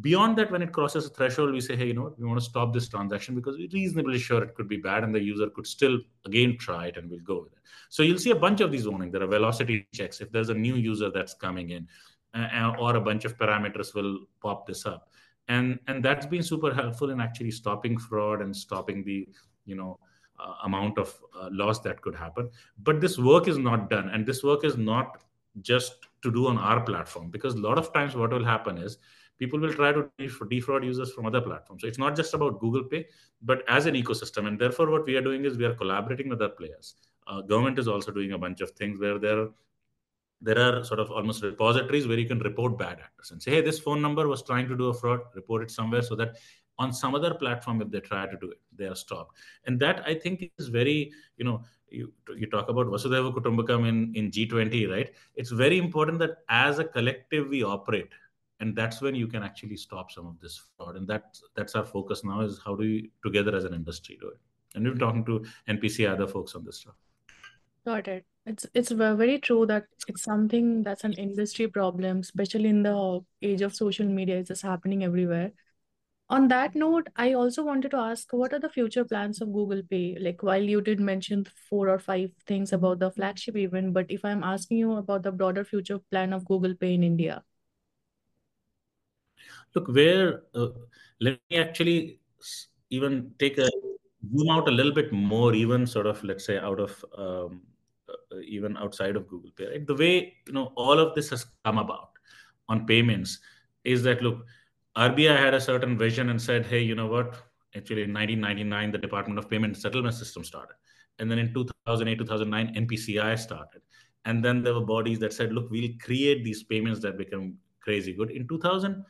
Beyond 0.00 0.38
that 0.38 0.52
when 0.52 0.62
it 0.62 0.72
crosses 0.72 1.06
a 1.06 1.08
threshold 1.08 1.52
we 1.52 1.60
say 1.60 1.74
hey 1.74 1.86
you 1.86 1.94
know 1.94 2.14
we 2.18 2.26
want 2.26 2.38
to 2.38 2.44
stop 2.44 2.72
this 2.72 2.88
transaction 2.88 3.34
because 3.34 3.56
we're 3.56 3.68
reasonably 3.72 4.18
sure 4.18 4.42
it 4.44 4.54
could 4.54 4.68
be 4.68 4.76
bad 4.76 5.04
and 5.04 5.14
the 5.14 5.20
user 5.20 5.48
could 5.50 5.66
still 5.66 5.98
again 6.26 6.56
try 6.58 6.86
it 6.86 6.96
and 6.96 7.10
we'll 7.10 7.20
go 7.20 7.42
with 7.42 7.52
it. 7.52 7.58
So 7.88 8.02
you'll 8.02 8.18
see 8.18 8.30
a 8.30 8.36
bunch 8.36 8.60
of 8.60 8.70
these 8.70 8.86
warnings. 8.86 9.12
There 9.12 9.22
are 9.22 9.26
velocity 9.26 9.86
checks. 9.94 10.20
If 10.20 10.30
there's 10.30 10.50
a 10.50 10.54
new 10.54 10.76
user 10.76 11.10
that's 11.10 11.34
coming 11.34 11.70
in 11.70 11.88
uh, 12.38 12.74
or 12.78 12.96
a 12.96 13.00
bunch 13.00 13.24
of 13.24 13.36
parameters 13.36 13.94
will 13.94 14.18
pop 14.40 14.66
this 14.66 14.86
up. 14.86 15.08
And 15.48 15.78
and 15.86 16.04
that's 16.04 16.26
been 16.26 16.42
super 16.42 16.74
helpful 16.74 17.10
in 17.10 17.20
actually 17.20 17.50
stopping 17.50 17.98
fraud 17.98 18.42
and 18.42 18.54
stopping 18.54 19.02
the 19.04 19.28
you 19.64 19.76
know 19.76 19.98
uh, 20.38 20.54
amount 20.64 20.98
of 20.98 21.18
uh, 21.38 21.48
loss 21.50 21.80
that 21.80 22.00
could 22.02 22.14
happen. 22.14 22.50
But 22.82 23.00
this 23.00 23.18
work 23.18 23.48
is 23.48 23.58
not 23.58 23.90
done. 23.90 24.10
And 24.10 24.26
this 24.26 24.42
work 24.42 24.64
is 24.64 24.76
not 24.76 25.22
just 25.62 26.06
to 26.22 26.30
do 26.30 26.46
on 26.46 26.58
our 26.58 26.80
platform 26.80 27.30
because 27.30 27.54
a 27.54 27.60
lot 27.60 27.78
of 27.78 27.92
times 27.92 28.14
what 28.14 28.30
will 28.30 28.44
happen 28.44 28.78
is 28.78 28.98
people 29.38 29.58
will 29.58 29.72
try 29.72 29.92
to 29.92 30.10
defraud 30.48 30.84
users 30.84 31.12
from 31.12 31.26
other 31.26 31.40
platforms. 31.40 31.82
So 31.82 31.88
it's 31.88 31.98
not 31.98 32.16
just 32.16 32.34
about 32.34 32.60
google 32.60 32.84
pay 32.84 33.06
but 33.42 33.62
as 33.68 33.86
an 33.86 33.94
ecosystem. 33.94 34.46
And 34.46 34.58
therefore 34.58 34.90
what 34.90 35.06
we 35.06 35.16
are 35.16 35.20
doing 35.20 35.44
is 35.44 35.56
we 35.56 35.64
are 35.64 35.74
collaborating 35.74 36.28
with 36.28 36.40
other 36.40 36.54
players. 36.54 36.94
Uh, 37.26 37.40
government 37.42 37.78
is 37.78 37.88
also 37.88 38.10
doing 38.10 38.32
a 38.32 38.38
bunch 38.38 38.60
of 38.60 38.70
things 38.72 38.98
where 38.98 39.18
they're 39.18 39.48
there 40.40 40.58
are 40.58 40.84
sort 40.84 41.00
of 41.00 41.10
almost 41.10 41.42
repositories 41.42 42.06
where 42.06 42.18
you 42.18 42.26
can 42.26 42.38
report 42.38 42.78
bad 42.78 42.98
actors 43.00 43.30
and 43.32 43.42
say, 43.42 43.52
hey, 43.52 43.60
this 43.60 43.78
phone 43.78 44.00
number 44.00 44.28
was 44.28 44.42
trying 44.42 44.68
to 44.68 44.76
do 44.76 44.88
a 44.88 44.94
fraud, 44.94 45.20
report 45.34 45.62
it 45.62 45.70
somewhere 45.70 46.02
so 46.02 46.14
that 46.14 46.36
on 46.78 46.92
some 46.92 47.14
other 47.14 47.34
platform, 47.34 47.82
if 47.82 47.90
they 47.90 48.00
try 48.00 48.26
to 48.26 48.36
do 48.40 48.50
it, 48.50 48.60
they 48.76 48.86
are 48.86 48.94
stopped. 48.94 49.36
And 49.66 49.80
that 49.80 50.04
I 50.06 50.14
think 50.14 50.50
is 50.58 50.68
very, 50.68 51.12
you 51.36 51.44
know, 51.44 51.62
you, 51.90 52.12
you 52.36 52.46
talk 52.46 52.68
about 52.68 52.86
Vasudhaiva 52.86 53.34
Kutumbakam 53.34 53.88
in, 53.88 54.12
in 54.14 54.30
G20, 54.30 54.90
right? 54.90 55.10
It's 55.34 55.50
very 55.50 55.78
important 55.78 56.18
that 56.20 56.38
as 56.48 56.78
a 56.78 56.84
collective 56.84 57.48
we 57.48 57.64
operate. 57.64 58.10
And 58.60 58.76
that's 58.76 59.00
when 59.00 59.14
you 59.14 59.26
can 59.26 59.42
actually 59.42 59.76
stop 59.76 60.10
some 60.10 60.26
of 60.26 60.38
this 60.40 60.60
fraud. 60.76 60.96
And 60.96 61.06
that, 61.08 61.38
that's 61.56 61.74
our 61.74 61.84
focus 61.84 62.24
now 62.24 62.40
is 62.40 62.60
how 62.64 62.74
do 62.74 62.82
we 62.82 63.10
together 63.24 63.56
as 63.56 63.64
an 63.64 63.74
industry 63.74 64.18
do 64.20 64.28
it? 64.28 64.38
And 64.74 64.84
we're 64.86 64.94
talking 64.94 65.24
to 65.24 65.44
NPC 65.68 66.08
other 66.08 66.26
folks 66.26 66.54
on 66.54 66.64
this 66.64 66.78
stuff. 66.80 66.94
Got 67.86 68.08
it. 68.08 68.24
It's 68.46 68.66
it's 68.72 68.90
very 68.90 69.38
true 69.38 69.66
that 69.66 69.86
it's 70.06 70.22
something 70.22 70.82
that's 70.82 71.04
an 71.04 71.12
industry 71.14 71.66
problem, 71.68 72.20
especially 72.20 72.68
in 72.68 72.82
the 72.82 73.20
age 73.42 73.62
of 73.62 73.74
social 73.74 74.06
media. 74.06 74.38
It's 74.38 74.48
just 74.48 74.62
happening 74.62 75.04
everywhere. 75.04 75.52
On 76.30 76.48
that 76.48 76.74
note, 76.74 77.08
I 77.16 77.32
also 77.32 77.64
wanted 77.64 77.90
to 77.92 77.96
ask, 77.96 78.32
what 78.32 78.52
are 78.52 78.58
the 78.58 78.68
future 78.68 79.04
plans 79.04 79.40
of 79.40 79.52
Google 79.52 79.82
Pay? 79.90 80.18
Like, 80.20 80.42
while 80.42 80.62
you 80.62 80.80
did 80.82 81.00
mention 81.00 81.46
four 81.70 81.88
or 81.88 81.98
five 81.98 82.30
things 82.46 82.72
about 82.72 82.98
the 82.98 83.10
flagship 83.10 83.56
event, 83.56 83.94
but 83.94 84.10
if 84.10 84.24
I'm 84.24 84.42
asking 84.44 84.78
you 84.78 84.92
about 84.96 85.22
the 85.22 85.32
broader 85.32 85.64
future 85.64 85.98
plan 86.10 86.34
of 86.34 86.44
Google 86.44 86.74
Pay 86.74 86.94
in 86.94 87.02
India. 87.02 87.42
Look, 89.74 89.88
where 89.88 90.42
uh, 90.54 90.68
let 91.20 91.40
me 91.50 91.56
actually 91.58 92.20
even 92.90 93.32
take 93.38 93.58
a 93.58 93.70
zoom 94.22 94.50
out 94.50 94.68
a 94.68 94.72
little 94.72 94.92
bit 94.92 95.12
more, 95.12 95.54
even 95.54 95.86
sort 95.86 96.06
of 96.06 96.22
let's 96.24 96.44
say 96.44 96.58
out 96.58 96.80
of 96.80 97.04
um, 97.16 97.62
uh, 98.08 98.40
even 98.44 98.76
outside 98.76 99.16
of 99.16 99.28
Google 99.28 99.50
Pay. 99.56 99.66
Right? 99.66 99.86
The 99.86 99.94
way 99.94 100.34
you 100.46 100.52
know 100.52 100.72
all 100.76 100.98
of 100.98 101.14
this 101.14 101.30
has 101.30 101.46
come 101.64 101.78
about 101.78 102.10
on 102.68 102.86
payments 102.86 103.38
is 103.84 104.02
that 104.02 104.22
look, 104.22 104.44
RBI 104.96 105.36
had 105.36 105.54
a 105.54 105.60
certain 105.60 105.96
vision 105.96 106.30
and 106.30 106.40
said, 106.40 106.66
hey, 106.66 106.80
you 106.80 106.94
know 106.94 107.06
what? 107.06 107.34
Actually, 107.76 108.02
in 108.02 108.12
1999, 108.12 108.92
the 108.92 108.98
Department 108.98 109.38
of 109.38 109.48
Payment 109.48 109.76
Settlement 109.76 110.14
System 110.14 110.42
started, 110.42 110.74
and 111.18 111.30
then 111.30 111.38
in 111.38 111.54
2008, 111.54 112.18
2009, 112.18 112.86
NPCI 112.86 113.38
started, 113.38 113.82
and 114.24 114.44
then 114.44 114.62
there 114.62 114.74
were 114.74 114.84
bodies 114.84 115.18
that 115.20 115.32
said, 115.32 115.52
look, 115.52 115.70
we'll 115.70 115.90
create 116.02 116.44
these 116.44 116.62
payments 116.64 117.00
that 117.00 117.16
become 117.16 117.56
crazy 117.80 118.12
good. 118.12 118.30
In 118.30 118.48
2000 118.48 119.04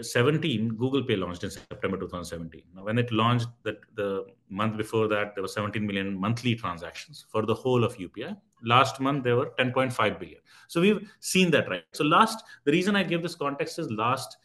17 0.00 0.68
google 0.76 1.02
pay 1.02 1.16
launched 1.16 1.44
in 1.44 1.50
september 1.50 1.96
2017 1.98 2.62
now 2.74 2.84
when 2.84 2.98
it 2.98 3.10
launched 3.12 3.48
that 3.64 3.76
the 3.94 4.24
month 4.48 4.76
before 4.76 5.08
that 5.08 5.34
there 5.34 5.42
were 5.42 5.48
17 5.48 5.86
million 5.86 6.14
monthly 6.14 6.54
transactions 6.54 7.26
for 7.30 7.44
the 7.44 7.54
whole 7.54 7.84
of 7.84 7.96
upi 7.96 8.36
last 8.62 9.00
month 9.00 9.22
there 9.24 9.36
were 9.36 9.50
10.5 9.58 10.18
billion 10.18 10.40
so 10.68 10.80
we've 10.80 11.10
seen 11.20 11.50
that 11.50 11.68
right 11.68 11.84
so 11.92 12.04
last 12.04 12.44
the 12.64 12.72
reason 12.72 12.96
i 12.96 13.02
give 13.02 13.22
this 13.22 13.34
context 13.34 13.78
is 13.78 13.90
last 13.90 14.38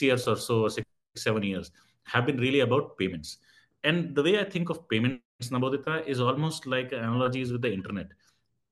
years 0.00 0.26
or 0.26 0.36
so 0.36 0.68
six 0.68 0.86
seven 1.16 1.42
years 1.42 1.70
have 2.04 2.26
been 2.26 2.38
really 2.38 2.60
about 2.60 2.96
payments. 2.98 3.38
And 3.84 4.14
the 4.14 4.22
way 4.22 4.38
I 4.38 4.44
think 4.44 4.70
of 4.70 4.88
payments, 4.88 5.22
Nabodita, 5.50 6.06
is 6.06 6.20
almost 6.20 6.66
like 6.66 6.92
analogies 6.92 7.52
with 7.52 7.62
the 7.62 7.72
internet. 7.72 8.08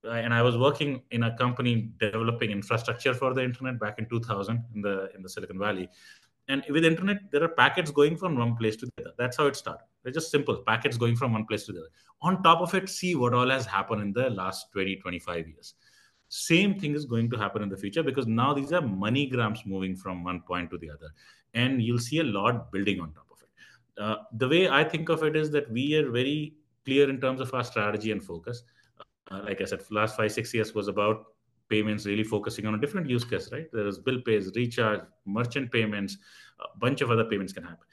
And 0.04 0.32
I 0.32 0.42
was 0.42 0.56
working 0.56 1.02
in 1.10 1.24
a 1.24 1.36
company 1.36 1.90
developing 1.98 2.50
infrastructure 2.50 3.12
for 3.12 3.34
the 3.34 3.42
internet 3.42 3.78
back 3.78 3.98
in 3.98 4.08
2000 4.08 4.64
in 4.74 4.80
the 4.80 5.10
in 5.14 5.22
the 5.22 5.28
Silicon 5.28 5.58
Valley. 5.58 5.88
And 6.48 6.64
with 6.68 6.84
internet, 6.84 7.30
there 7.30 7.44
are 7.44 7.48
packets 7.48 7.90
going 7.90 8.16
from 8.16 8.36
one 8.36 8.56
place 8.56 8.76
to 8.76 8.86
the 8.86 9.04
other. 9.04 9.12
That's 9.16 9.36
how 9.36 9.46
it 9.46 9.56
started. 9.56 9.84
They're 10.02 10.12
just 10.12 10.30
simple 10.30 10.56
packets 10.66 10.96
going 10.96 11.14
from 11.14 11.32
one 11.32 11.46
place 11.46 11.64
to 11.66 11.72
the 11.72 11.80
other. 11.80 11.88
On 12.22 12.42
top 12.42 12.60
of 12.60 12.74
it, 12.74 12.88
see 12.88 13.14
what 13.14 13.34
all 13.34 13.48
has 13.50 13.66
happened 13.66 14.02
in 14.02 14.12
the 14.12 14.30
last 14.30 14.66
20, 14.72 14.96
25 14.96 15.48
years. 15.48 15.74
Same 16.28 16.78
thing 16.78 16.94
is 16.94 17.04
going 17.04 17.30
to 17.30 17.36
happen 17.36 17.62
in 17.62 17.68
the 17.68 17.76
future 17.76 18.02
because 18.02 18.26
now 18.26 18.52
these 18.52 18.72
are 18.72 18.82
money 18.82 19.26
grams 19.26 19.64
moving 19.64 19.94
from 19.96 20.24
one 20.24 20.40
point 20.40 20.70
to 20.70 20.78
the 20.78 20.90
other. 20.90 21.10
And 21.54 21.82
you'll 21.82 21.98
see 21.98 22.18
a 22.18 22.24
lot 22.24 22.72
building 22.72 23.00
on 23.00 23.12
top 23.12 23.26
of 23.30 23.38
it. 23.42 24.02
Uh, 24.02 24.16
the 24.32 24.48
way 24.48 24.68
I 24.68 24.82
think 24.82 25.08
of 25.08 25.22
it 25.22 25.36
is 25.36 25.50
that 25.52 25.70
we 25.70 25.94
are 25.96 26.10
very 26.10 26.54
clear 26.84 27.08
in 27.08 27.20
terms 27.20 27.40
of 27.40 27.52
our 27.54 27.64
strategy 27.64 28.10
and 28.12 28.22
focus. 28.22 28.62
Uh, 29.30 29.42
like 29.44 29.60
I 29.60 29.64
said, 29.64 29.82
last 29.90 30.16
five, 30.16 30.32
six 30.32 30.52
years 30.52 30.74
was 30.74 30.88
about 30.88 31.26
payments 31.68 32.04
really 32.04 32.24
focusing 32.24 32.66
on 32.66 32.74
a 32.74 32.78
different 32.78 33.08
use 33.08 33.24
case, 33.24 33.48
right? 33.52 33.66
There 33.72 33.86
is 33.86 33.98
bill 33.98 34.20
pays, 34.20 34.50
recharge, 34.56 35.02
merchant 35.24 35.70
payments, 35.70 36.18
a 36.58 36.78
bunch 36.78 37.00
of 37.00 37.10
other 37.10 37.24
payments 37.24 37.52
can 37.52 37.62
happen. 37.62 37.86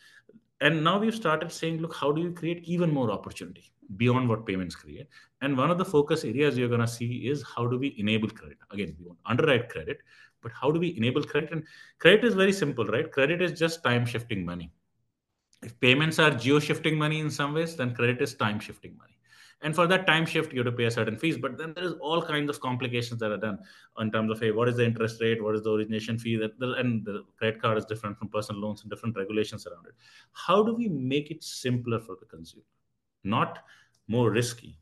And 0.59 0.83
now 0.83 0.97
we've 0.97 1.13
started 1.13 1.51
saying, 1.51 1.79
look, 1.79 1.95
how 1.95 2.11
do 2.11 2.19
you 2.19 2.31
create 2.31 2.63
even 2.63 2.91
more 2.91 3.11
opportunity 3.11 3.71
beyond 3.95 4.27
what 4.27 4.47
payments 4.47 4.75
create? 4.75 5.07
And 5.41 5.55
one 5.55 5.69
of 5.69 5.77
the 5.77 5.85
focus 5.85 6.23
areas 6.23 6.57
you're 6.57 6.67
going 6.67 6.81
to 6.81 6.87
see 6.87 7.27
is 7.27 7.43
how 7.55 7.67
do 7.67 7.77
we 7.77 7.95
enable 7.99 8.29
credit? 8.29 8.57
Again, 8.71 8.95
we 8.99 9.05
want 9.05 9.19
underwrite 9.27 9.69
credit, 9.69 9.99
but 10.41 10.51
how 10.59 10.71
do 10.71 10.79
we 10.79 10.97
enable 10.97 11.23
credit? 11.23 11.51
And 11.51 11.63
credit 11.99 12.25
is 12.25 12.33
very 12.33 12.53
simple, 12.53 12.85
right? 12.85 13.11
Credit 13.11 13.39
is 13.43 13.57
just 13.57 13.83
time 13.83 14.07
shifting 14.07 14.43
money. 14.43 14.71
If 15.61 15.79
payments 15.79 16.17
are 16.17 16.31
geo 16.31 16.59
shifting 16.59 16.97
money 16.97 17.19
in 17.19 17.29
some 17.29 17.53
ways, 17.53 17.75
then 17.75 17.93
credit 17.93 18.21
is 18.21 18.33
time 18.33 18.59
shifting 18.59 18.97
money 18.97 19.16
and 19.61 19.75
for 19.75 19.87
that 19.87 20.05
time 20.05 20.25
shift 20.25 20.53
you 20.53 20.59
have 20.59 20.71
to 20.71 20.71
pay 20.71 20.85
a 20.85 20.91
certain 20.91 21.17
fees. 21.17 21.37
But 21.37 21.57
then 21.57 21.73
there 21.73 21.83
is 21.83 21.93
all 21.93 22.21
kinds 22.21 22.49
of 22.49 22.59
complications 22.59 23.19
that 23.19 23.31
are 23.31 23.37
done 23.37 23.59
in 23.99 24.11
terms 24.11 24.31
of 24.31 24.39
hey 24.39 24.51
what 24.51 24.69
is 24.69 24.77
the 24.77 24.85
interest 24.85 25.21
rate? 25.21 25.43
What 25.43 25.55
is 25.55 25.63
the 25.63 25.71
origination 25.71 26.17
fee? 26.17 26.37
That 26.37 26.51
and 26.61 27.05
the 27.05 27.23
credit 27.37 27.61
card 27.61 27.77
is 27.77 27.85
different 27.85 28.17
from 28.17 28.29
personal 28.29 28.61
loans 28.61 28.81
and 28.81 28.89
different 28.89 29.17
regulations 29.17 29.65
around 29.65 29.87
it. 29.87 29.95
How 30.33 30.63
do 30.63 30.73
we 30.75 30.87
make 30.87 31.31
it 31.31 31.43
simpler 31.43 31.99
for 31.99 32.15
the 32.19 32.25
consumer? 32.25 32.65
Not 33.23 33.59
more 34.07 34.31
risky 34.31 34.79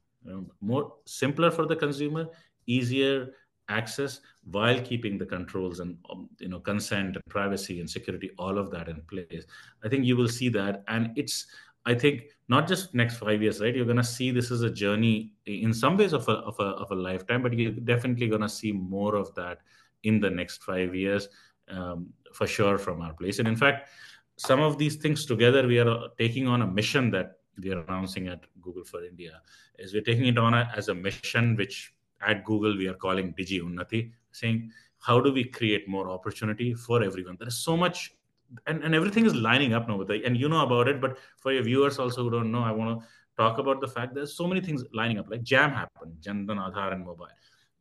more 0.61 0.93
simpler 1.05 1.51
for 1.51 1.65
the 1.65 1.75
consumer 1.75 2.27
easier 2.67 3.27
access 3.69 4.21
while 4.51 4.79
keeping 4.81 5.17
the 5.17 5.25
controls 5.25 5.79
and 5.79 5.97
um, 6.11 6.29
you 6.39 6.47
know 6.47 6.59
consent 6.59 7.15
and 7.15 7.25
privacy 7.29 7.79
and 7.79 7.89
security 7.89 8.29
all 8.37 8.57
of 8.57 8.69
that 8.71 8.87
in 8.87 9.01
place. 9.09 9.45
I 9.83 9.89
think 9.89 10.05
you 10.05 10.15
will 10.15 10.27
see 10.27 10.49
that. 10.49 10.83
And 10.87 11.11
it's 11.15 11.47
I 11.85 11.93
think 11.93 12.23
not 12.47 12.67
just 12.67 12.93
next 12.93 13.17
five 13.17 13.41
years, 13.41 13.61
right? 13.61 13.75
You're 13.75 13.85
going 13.85 13.97
to 13.97 14.03
see 14.03 14.31
this 14.31 14.51
is 14.51 14.61
a 14.61 14.69
journey 14.69 15.31
in 15.45 15.73
some 15.73 15.97
ways 15.97 16.13
of 16.13 16.27
a, 16.27 16.33
of 16.33 16.59
a, 16.59 16.63
of 16.63 16.91
a 16.91 16.95
lifetime, 16.95 17.43
but 17.43 17.53
you're 17.53 17.71
definitely 17.71 18.27
going 18.27 18.41
to 18.41 18.49
see 18.49 18.71
more 18.71 19.15
of 19.15 19.33
that 19.35 19.59
in 20.03 20.19
the 20.19 20.29
next 20.29 20.63
five 20.63 20.95
years 20.95 21.27
um, 21.69 22.07
for 22.33 22.47
sure 22.47 22.77
from 22.77 23.01
our 23.01 23.13
place. 23.13 23.39
And 23.39 23.47
in 23.47 23.55
fact, 23.55 23.89
some 24.37 24.59
of 24.59 24.77
these 24.77 24.97
things 24.97 25.25
together, 25.25 25.67
we 25.67 25.79
are 25.79 26.09
taking 26.17 26.47
on 26.47 26.61
a 26.61 26.67
mission 26.67 27.09
that 27.11 27.37
we 27.61 27.71
are 27.71 27.79
announcing 27.81 28.27
at 28.27 28.41
Google 28.61 28.83
for 28.83 29.03
India. 29.03 29.41
Is 29.79 29.93
we're 29.93 30.01
taking 30.01 30.25
it 30.25 30.37
on 30.37 30.53
a, 30.53 30.71
as 30.75 30.89
a 30.89 30.95
mission, 30.95 31.55
which 31.55 31.93
at 32.25 32.43
Google 32.43 32.77
we 32.77 32.87
are 32.87 32.93
calling 32.93 33.33
Digi 33.33 33.61
Unnati, 33.61 34.11
saying 34.31 34.71
how 34.99 35.19
do 35.19 35.31
we 35.31 35.43
create 35.43 35.87
more 35.87 36.09
opportunity 36.09 36.73
for 36.73 37.03
everyone? 37.03 37.37
There 37.37 37.47
is 37.47 37.57
so 37.57 37.77
much 37.77 38.13
and, 38.67 38.83
and 38.83 38.95
everything 38.95 39.25
is 39.25 39.35
lining 39.35 39.73
up 39.73 39.87
now 39.87 39.97
with 39.97 40.07
the, 40.07 40.23
and 40.25 40.37
you 40.37 40.49
know 40.49 40.63
about 40.63 40.87
it 40.87 41.01
but 41.01 41.17
for 41.37 41.51
your 41.51 41.63
viewers 41.63 41.99
also 41.99 42.23
who 42.23 42.31
don't 42.31 42.51
know 42.51 42.63
i 42.63 42.71
want 42.71 42.99
to 42.99 43.05
talk 43.37 43.57
about 43.57 43.81
the 43.81 43.87
fact 43.87 44.13
there's 44.13 44.35
so 44.35 44.47
many 44.47 44.61
things 44.61 44.83
lining 44.93 45.19
up 45.19 45.29
like 45.29 45.43
jam 45.43 45.71
happened 45.71 46.13
Jan 46.21 46.47
Dhan 46.47 46.57
aadhaar 46.57 46.93
and 46.93 47.05
mobile 47.05 47.27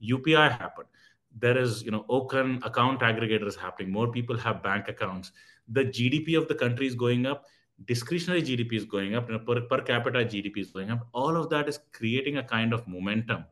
upi 0.03 0.35
happened. 0.59 0.89
There 1.37 1.59
is 1.59 1.83
you 1.83 1.91
know 1.91 2.05
open 2.09 2.61
account 2.65 3.01
aggregators 3.01 3.57
happening 3.57 3.91
more 3.91 4.11
people 4.11 4.37
have 4.39 4.63
bank 4.63 4.89
accounts. 4.89 5.33
The 5.69 5.85
gdp 5.85 6.37
of 6.39 6.49
the 6.49 6.55
country 6.55 6.87
is 6.87 6.95
going 6.95 7.27
up 7.27 7.45
discretionary 7.87 8.43
gdp 8.43 8.73
is 8.75 8.85
going 8.85 9.17
up 9.17 9.29
you 9.29 9.35
know, 9.35 9.41
per, 9.41 9.61
per 9.63 9.81
capita 9.81 10.19
gdp 10.19 10.59
is 10.59 10.71
going 10.71 10.91
up. 10.91 11.09
All 11.13 11.37
of 11.37 11.51
that 11.51 11.69
is 11.69 11.81
creating 11.93 12.37
a 12.37 12.43
kind 12.43 12.73
of 12.73 12.87
momentum 12.87 13.45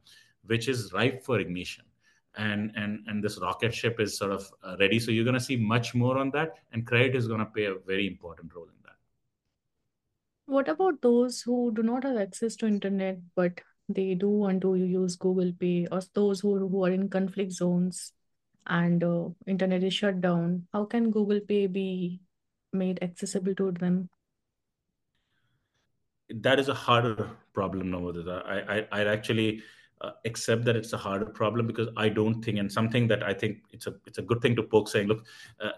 which 0.46 0.68
is 0.68 0.92
ripe 0.92 1.24
for 1.24 1.40
ignition 1.40 1.84
and 2.36 2.72
and 2.76 3.00
and 3.06 3.22
this 3.22 3.38
rocket 3.40 3.74
ship 3.74 4.00
is 4.00 4.16
sort 4.16 4.32
of 4.32 4.50
uh, 4.62 4.76
ready. 4.80 4.98
So 4.98 5.10
you're 5.10 5.24
going 5.24 5.38
to 5.38 5.40
see 5.40 5.56
much 5.56 5.94
more 5.94 6.18
on 6.18 6.30
that 6.30 6.54
and 6.72 6.86
credit 6.86 7.14
is 7.14 7.28
going 7.28 7.40
to 7.40 7.46
play 7.46 7.64
a 7.64 7.74
very 7.86 8.06
important 8.06 8.54
role 8.54 8.64
in 8.64 8.82
that. 8.84 8.96
What 10.46 10.68
about 10.68 11.00
those 11.02 11.42
who 11.42 11.72
do 11.74 11.82
not 11.82 12.04
have 12.04 12.16
access 12.16 12.56
to 12.56 12.66
internet 12.66 13.18
but 13.34 13.60
they 13.88 14.14
do 14.14 14.28
want 14.28 14.62
to 14.62 14.74
use 14.76 15.16
google 15.16 15.52
pay 15.58 15.86
or 15.90 16.00
those 16.14 16.40
who, 16.40 16.56
who 16.68 16.84
are 16.84 16.90
in 16.90 17.08
conflict 17.08 17.52
zones 17.52 18.12
and 18.66 19.02
uh, 19.04 19.28
internet 19.46 19.82
is 19.82 19.94
shut 19.94 20.20
down? 20.20 20.66
How 20.72 20.84
can 20.84 21.10
google 21.10 21.40
pay 21.40 21.66
be 21.66 22.20
made 22.72 23.02
accessible 23.02 23.54
to 23.56 23.72
them? 23.72 24.08
That 26.30 26.58
is 26.58 26.68
a 26.68 26.74
harder 26.74 27.28
problem 27.52 27.90
now 27.90 28.10
I, 28.46 28.78
I 28.78 28.86
i 28.92 29.04
actually 29.04 29.62
uh, 30.02 30.10
accept 30.24 30.64
that 30.64 30.76
it's 30.76 30.92
a 30.92 30.98
harder 30.98 31.26
problem 31.26 31.66
because 31.66 31.88
I 31.96 32.08
don't 32.08 32.42
think, 32.44 32.58
and 32.58 32.70
something 32.70 33.06
that 33.08 33.22
I 33.22 33.32
think 33.32 33.58
it's 33.70 33.86
a 33.86 33.94
it's 34.06 34.18
a 34.18 34.22
good 34.22 34.42
thing 34.42 34.56
to 34.56 34.62
poke, 34.62 34.88
saying, 34.88 35.08
look, 35.08 35.24
uh, 35.60 35.70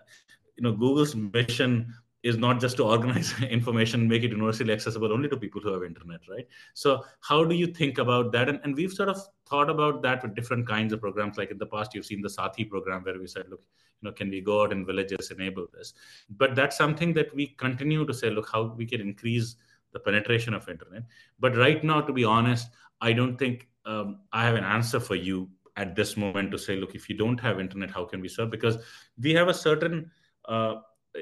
you 0.57 0.63
know, 0.63 0.73
Google's 0.73 1.15
mission 1.15 1.95
is 2.23 2.39
not 2.39 2.59
just 2.59 2.79
to 2.79 2.85
organize 2.85 3.35
information, 3.51 4.09
make 4.09 4.23
it 4.23 4.31
universally 4.31 4.73
accessible 4.73 5.13
only 5.13 5.29
to 5.29 5.37
people 5.37 5.61
who 5.61 5.73
have 5.73 5.85
internet, 5.85 6.21
right? 6.29 6.49
So 6.73 7.05
how 7.21 7.45
do 7.45 7.55
you 7.55 7.67
think 7.67 7.99
about 7.99 8.33
that? 8.33 8.49
And, 8.49 8.61
and 8.65 8.75
we've 8.75 8.93
sort 8.93 9.11
of 9.11 9.21
thought 9.47 9.69
about 9.69 10.01
that 10.03 10.23
with 10.23 10.35
different 10.35 10.67
kinds 10.67 10.95
of 10.95 11.03
programs. 11.03 11.37
Like 11.37 11.51
in 11.51 11.59
the 11.59 11.67
past, 11.67 11.95
you've 11.95 12.07
seen 12.07 12.23
the 12.23 12.31
Saathi 12.31 12.69
program 12.69 13.03
where 13.03 13.19
we 13.19 13.27
said, 13.27 13.45
look, 13.51 13.61
you 14.01 14.09
know, 14.09 14.13
can 14.13 14.31
we 14.31 14.41
go 14.41 14.63
out 14.63 14.73
in 14.73 14.87
villages 14.87 15.31
enable 15.31 15.67
this? 15.75 15.93
But 16.31 16.55
that's 16.55 16.79
something 16.79 17.13
that 17.13 17.35
we 17.35 17.49
continue 17.59 18.07
to 18.07 18.15
say, 18.15 18.31
look, 18.31 18.49
how 18.51 18.75
we 18.75 18.87
can 18.87 19.03
increase 19.03 19.57
the 19.93 20.01
penetration 20.01 20.55
of 20.55 20.67
internet. 20.69 21.03
But 21.39 21.57
right 21.57 21.85
now, 21.85 22.01
to 22.01 22.13
be 22.13 22.25
honest, 22.25 22.69
I 23.03 23.13
don't 23.13 23.37
think 23.37 23.69
um, 23.87 24.21
I 24.33 24.45
have 24.45 24.55
an 24.55 24.65
answer 24.65 25.01
for 25.01 25.15
you 25.15 25.49
at 25.77 25.97
this 25.97 26.17
moment 26.17 26.51
to 26.53 26.59
say, 26.59 26.77
look, 26.77 26.95
if 26.95 27.09
you 27.09 27.17
don't 27.17 27.39
have 27.41 27.61
internet, 27.61 27.91
how 27.91 28.05
can 28.05 28.21
we 28.21 28.29
serve? 28.29 28.51
Because 28.51 28.79
we 29.21 29.33
have 29.35 29.49
a 29.49 29.55
certain 29.55 30.11
uh, 30.49 30.77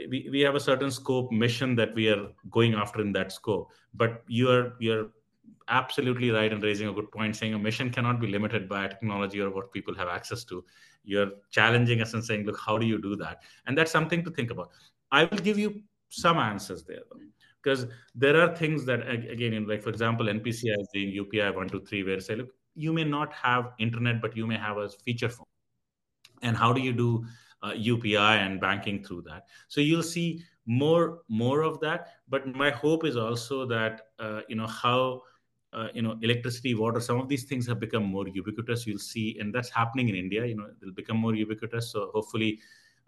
we, 0.08 0.28
we 0.30 0.40
have 0.40 0.54
a 0.54 0.60
certain 0.60 0.90
scope 0.90 1.30
mission 1.30 1.74
that 1.76 1.94
we 1.94 2.08
are 2.08 2.28
going 2.50 2.74
after 2.74 3.00
in 3.00 3.12
that 3.12 3.32
scope. 3.32 3.70
But 3.94 4.22
you 4.26 4.50
are 4.50 4.74
you're 4.78 5.10
absolutely 5.68 6.30
right 6.30 6.52
in 6.52 6.60
raising 6.60 6.88
a 6.88 6.92
good 6.92 7.10
point, 7.10 7.36
saying 7.36 7.54
a 7.54 7.58
mission 7.58 7.90
cannot 7.90 8.20
be 8.20 8.26
limited 8.26 8.68
by 8.68 8.88
technology 8.88 9.40
or 9.40 9.50
what 9.50 9.72
people 9.72 9.94
have 9.94 10.08
access 10.08 10.44
to. 10.44 10.64
You're 11.04 11.32
challenging 11.50 12.00
us 12.00 12.14
and 12.14 12.24
saying, 12.24 12.46
look, 12.46 12.58
how 12.58 12.78
do 12.78 12.86
you 12.86 13.00
do 13.00 13.16
that? 13.16 13.42
And 13.66 13.76
that's 13.76 13.90
something 13.90 14.24
to 14.24 14.30
think 14.30 14.50
about. 14.50 14.70
I 15.10 15.24
will 15.24 15.38
give 15.38 15.58
you 15.58 15.82
some 16.12 16.38
answers 16.38 16.84
there. 16.84 17.00
Though. 17.10 17.18
Because 17.62 17.86
there 18.14 18.40
are 18.40 18.54
things 18.56 18.84
that 18.86 19.08
again 19.08 19.52
in 19.52 19.66
like 19.66 19.82
for 19.82 19.90
example 19.90 20.26
npci 20.26 20.64
is 20.80 20.88
doing 20.92 21.12
upi 21.24 21.38
123 21.38 22.02
where 22.02 22.18
say 22.18 22.34
look 22.34 22.48
you 22.74 22.92
may 22.92 23.04
not 23.04 23.32
have 23.32 23.70
internet 23.78 24.20
but 24.20 24.36
you 24.36 24.46
may 24.46 24.56
have 24.56 24.76
a 24.78 24.88
feature 24.88 25.28
phone. 25.28 25.46
And 26.42 26.56
how 26.56 26.72
do 26.72 26.80
you 26.80 26.92
do 26.92 27.24
uh, 27.62 27.72
upi 27.72 28.18
and 28.18 28.60
banking 28.60 29.04
through 29.04 29.22
that? 29.22 29.46
So 29.68 29.80
you'll 29.80 30.02
see 30.02 30.42
more 30.66 31.20
more 31.28 31.62
of 31.62 31.80
that. 31.80 32.08
But 32.28 32.46
my 32.46 32.70
hope 32.70 33.04
is 33.04 33.16
also 33.16 33.66
that 33.66 34.08
uh, 34.18 34.40
you 34.48 34.56
know 34.56 34.66
how 34.66 35.22
uh, 35.72 35.88
you 35.94 36.02
know 36.02 36.18
electricity 36.22 36.74
water 36.74 37.00
some 37.00 37.20
of 37.20 37.28
these 37.28 37.44
things 37.44 37.66
have 37.66 37.78
become 37.78 38.04
more 38.04 38.26
ubiquitous. 38.26 38.86
You'll 38.86 38.98
see 38.98 39.38
and 39.38 39.54
that's 39.54 39.70
happening 39.70 40.08
in 40.08 40.16
india 40.16 40.44
you 40.44 40.56
know 40.56 40.68
they'll 40.80 40.92
become 40.92 41.16
more 41.16 41.34
ubiquitous. 41.34 41.92
So 41.92 42.10
hopefully 42.12 42.60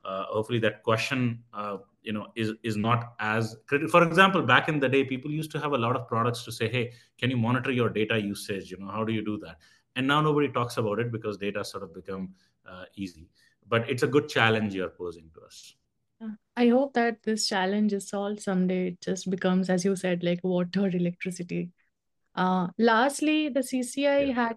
uh, 0.05 0.25
hopefully 0.25 0.59
that 0.59 0.83
question 0.83 1.43
uh, 1.53 1.79
you 2.03 2.12
know 2.12 2.27
is 2.37 2.53
is 2.62 2.77
not 2.77 3.14
as 3.19 3.57
critical 3.67 3.90
for 3.90 4.07
example 4.07 4.43
back 4.43 4.69
in 4.69 4.79
the 4.79 4.88
day 4.88 5.05
people 5.05 5.31
used 5.31 5.51
to 5.51 5.59
have 5.59 5.73
a 5.73 5.79
lot 5.79 5.97
of 5.97 6.07
products 6.07 6.45
to 6.45 6.53
say 6.53 6.69
hey 6.69 6.93
can 7.19 7.31
you 7.31 7.37
monitor 7.37 7.71
your 7.71 7.88
data 7.88 8.21
usage? 8.21 8.71
You 8.71 8.79
know 8.79 8.88
how 8.88 9.05
do 9.05 9.12
you 9.12 9.25
do 9.25 9.38
that? 9.38 9.57
And 9.97 10.07
now 10.07 10.21
nobody 10.21 10.49
talks 10.49 10.77
about 10.77 10.99
it 10.99 11.12
because 11.12 11.38
data 11.38 11.64
sort 11.64 11.83
of 11.85 11.95
become 11.95 12.35
uh, 12.69 12.85
easy. 12.97 13.29
But 13.69 13.88
it's 13.88 14.03
a 14.03 14.07
good 14.07 14.29
challenge 14.29 14.75
you're 14.75 14.90
posing 14.90 15.31
to 15.35 15.40
us. 15.43 15.75
I 16.57 16.69
hope 16.69 16.95
that 16.95 17.23
this 17.23 17.47
challenge 17.47 17.93
is 17.93 18.09
solved 18.09 18.40
someday. 18.40 18.88
It 18.88 19.01
just 19.01 19.31
becomes 19.31 19.71
as 19.71 19.85
you 19.85 19.97
said 19.97 20.23
like 20.23 20.40
water 20.43 20.87
electricity. 20.93 21.71
Uh, 22.35 22.67
lastly 22.79 23.49
the 23.49 23.61
cci 23.61 23.97
yeah. 23.97 24.33
had 24.35 24.57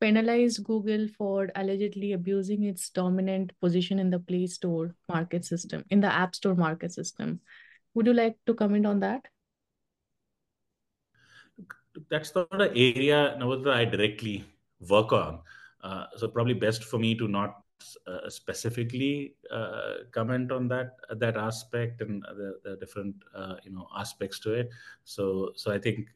penalized 0.00 0.64
Google 0.64 1.08
for 1.08 1.50
allegedly 1.54 2.12
abusing 2.12 2.64
its 2.64 2.90
dominant 2.90 3.52
position 3.60 3.98
in 3.98 4.10
the 4.10 4.18
Play 4.18 4.46
Store 4.46 4.94
market 5.08 5.44
system, 5.44 5.84
in 5.90 6.00
the 6.00 6.12
App 6.12 6.34
Store 6.34 6.54
market 6.54 6.92
system. 6.92 7.40
Would 7.94 8.06
you 8.06 8.14
like 8.14 8.36
to 8.46 8.54
comment 8.54 8.86
on 8.86 9.00
that? 9.00 9.24
That's 12.10 12.34
not 12.34 12.48
an 12.52 12.72
area 12.74 13.36
that 13.38 13.72
I 13.72 13.84
directly 13.84 14.44
work 14.88 15.12
on. 15.12 15.40
Uh, 15.82 16.06
so 16.16 16.28
probably 16.28 16.54
best 16.54 16.84
for 16.84 16.98
me 16.98 17.14
to 17.14 17.28
not 17.28 17.62
uh, 18.06 18.28
specifically 18.30 19.34
uh, 19.50 19.94
comment 20.12 20.50
on 20.50 20.66
that 20.68 20.96
that 21.10 21.36
aspect 21.36 22.00
and 22.00 22.22
the, 22.22 22.58
the 22.64 22.76
different 22.76 23.14
uh, 23.34 23.56
you 23.62 23.72
know 23.72 23.86
aspects 23.96 24.38
to 24.40 24.54
it. 24.54 24.70
So 25.04 25.52
so 25.54 25.70
I 25.70 25.78
think 25.78 26.08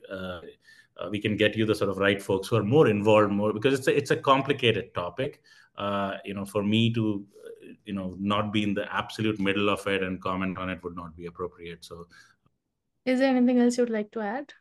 uh, 0.99 1.05
uh, 1.05 1.09
we 1.11 1.19
can 1.21 1.37
get 1.37 1.57
you 1.57 1.65
the 1.65 1.75
sort 1.75 1.91
of 1.91 1.99
right 1.99 2.21
folks 2.21 2.49
who 2.49 2.57
are 2.57 2.65
more 2.65 2.89
involved 2.89 3.33
more 3.33 3.53
because 3.53 3.79
it's 3.79 3.89
a, 3.89 3.97
it's 3.97 4.11
a 4.11 4.17
complicated 4.17 4.95
topic. 4.95 5.43
Uh, 5.77 6.17
you 6.25 6.35
know, 6.35 6.45
for 6.45 6.63
me 6.63 6.93
to 6.93 7.25
you 7.85 7.93
know 7.93 8.17
not 8.19 8.53
be 8.53 8.63
in 8.63 8.75
the 8.75 8.93
absolute 8.95 9.39
middle 9.39 9.69
of 9.69 9.87
it 9.87 10.03
and 10.03 10.21
comment 10.21 10.59
on 10.59 10.71
it 10.71 10.83
would 10.83 10.97
not 10.97 11.15
be 11.17 11.27
appropriate. 11.27 11.85
So, 11.85 12.07
is 13.05 13.21
there 13.21 13.35
anything 13.35 13.61
else 13.61 13.79
you'd 13.79 13.91
like 13.91 14.11
to 14.13 14.21
add? 14.21 14.53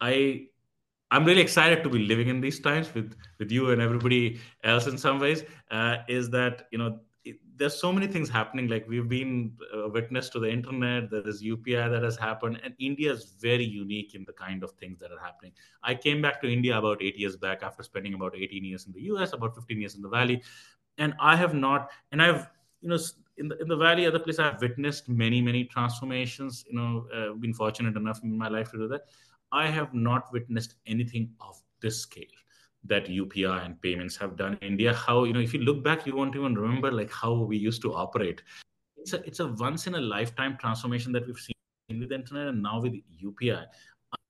I 0.00 0.48
I'm 1.10 1.24
really 1.24 1.40
excited 1.40 1.82
to 1.84 1.88
be 1.88 2.00
living 2.00 2.28
in 2.28 2.40
these 2.40 2.60
times 2.60 2.92
with 2.94 3.16
with 3.38 3.50
you 3.50 3.70
and 3.70 3.80
everybody 3.80 4.40
else 4.64 4.86
in 4.86 4.98
some 4.98 5.18
ways. 5.18 5.44
Uh, 5.70 5.98
is 6.08 6.30
that 6.30 6.68
you 6.70 6.78
know 6.78 7.00
there's 7.56 7.78
so 7.78 7.92
many 7.92 8.06
things 8.06 8.28
happening. 8.28 8.68
Like 8.68 8.86
we've 8.88 9.08
been 9.08 9.52
uh, 9.74 9.88
witness 9.88 10.28
to 10.30 10.38
the 10.38 10.48
internet. 10.48 11.10
There 11.10 11.26
is 11.26 11.42
UPI 11.42 11.90
that 11.90 12.02
has 12.02 12.16
happened, 12.16 12.60
and 12.62 12.74
India 12.78 13.12
is 13.12 13.36
very 13.40 13.64
unique 13.64 14.14
in 14.14 14.24
the 14.24 14.32
kind 14.32 14.62
of 14.62 14.72
things 14.72 14.98
that 15.00 15.10
are 15.10 15.20
happening. 15.20 15.52
I 15.82 15.94
came 15.94 16.20
back 16.22 16.40
to 16.42 16.52
India 16.52 16.78
about 16.78 17.02
eight 17.02 17.16
years 17.16 17.36
back 17.36 17.62
after 17.62 17.82
spending 17.82 18.14
about 18.14 18.36
18 18.36 18.64
years 18.64 18.86
in 18.86 18.92
the 18.92 19.02
US, 19.12 19.32
about 19.32 19.54
15 19.54 19.80
years 19.80 19.94
in 19.94 20.02
the 20.02 20.08
Valley, 20.08 20.42
and 20.98 21.14
I 21.20 21.36
have 21.36 21.54
not, 21.54 21.90
and 22.12 22.22
I've 22.22 22.48
you 22.80 22.88
know 22.88 22.98
in 23.38 23.48
the 23.48 23.60
in 23.60 23.68
the 23.68 23.76
valley 23.76 24.06
other 24.06 24.18
place 24.18 24.38
i've 24.38 24.60
witnessed 24.60 25.08
many 25.08 25.40
many 25.40 25.64
transformations 25.64 26.64
you 26.68 26.76
know 26.78 27.06
uh, 27.14 27.32
been 27.34 27.52
fortunate 27.52 27.96
enough 27.96 28.22
in 28.22 28.36
my 28.36 28.48
life 28.48 28.70
to 28.70 28.78
do 28.78 28.88
that 28.88 29.02
I 29.52 29.68
have 29.68 29.94
not 29.94 30.32
witnessed 30.32 30.74
anything 30.86 31.30
of 31.40 31.60
this 31.80 32.00
scale 32.00 32.36
that 32.88 33.06
UPI 33.06 33.64
and 33.64 33.80
payments 33.80 34.16
have 34.16 34.36
done 34.36 34.58
in 34.60 34.68
India. 34.68 34.94
How, 34.94 35.24
you 35.24 35.32
know, 35.32 35.40
if 35.40 35.54
you 35.54 35.60
look 35.60 35.82
back, 35.82 36.06
you 36.06 36.16
won't 36.16 36.36
even 36.36 36.54
remember 36.54 36.90
like 36.90 37.12
how 37.12 37.34
we 37.34 37.56
used 37.56 37.82
to 37.82 37.94
operate. 37.94 38.42
It's 38.96 39.12
a, 39.12 39.26
it's 39.26 39.40
a 39.40 39.48
once 39.48 39.86
in 39.86 39.94
a 39.94 40.00
lifetime 40.00 40.56
transformation 40.60 41.12
that 41.12 41.26
we've 41.26 41.38
seen 41.38 42.00
with 42.00 42.08
the 42.08 42.14
internet 42.14 42.48
and 42.48 42.62
now 42.62 42.80
with 42.80 42.94
UPI. 43.22 43.64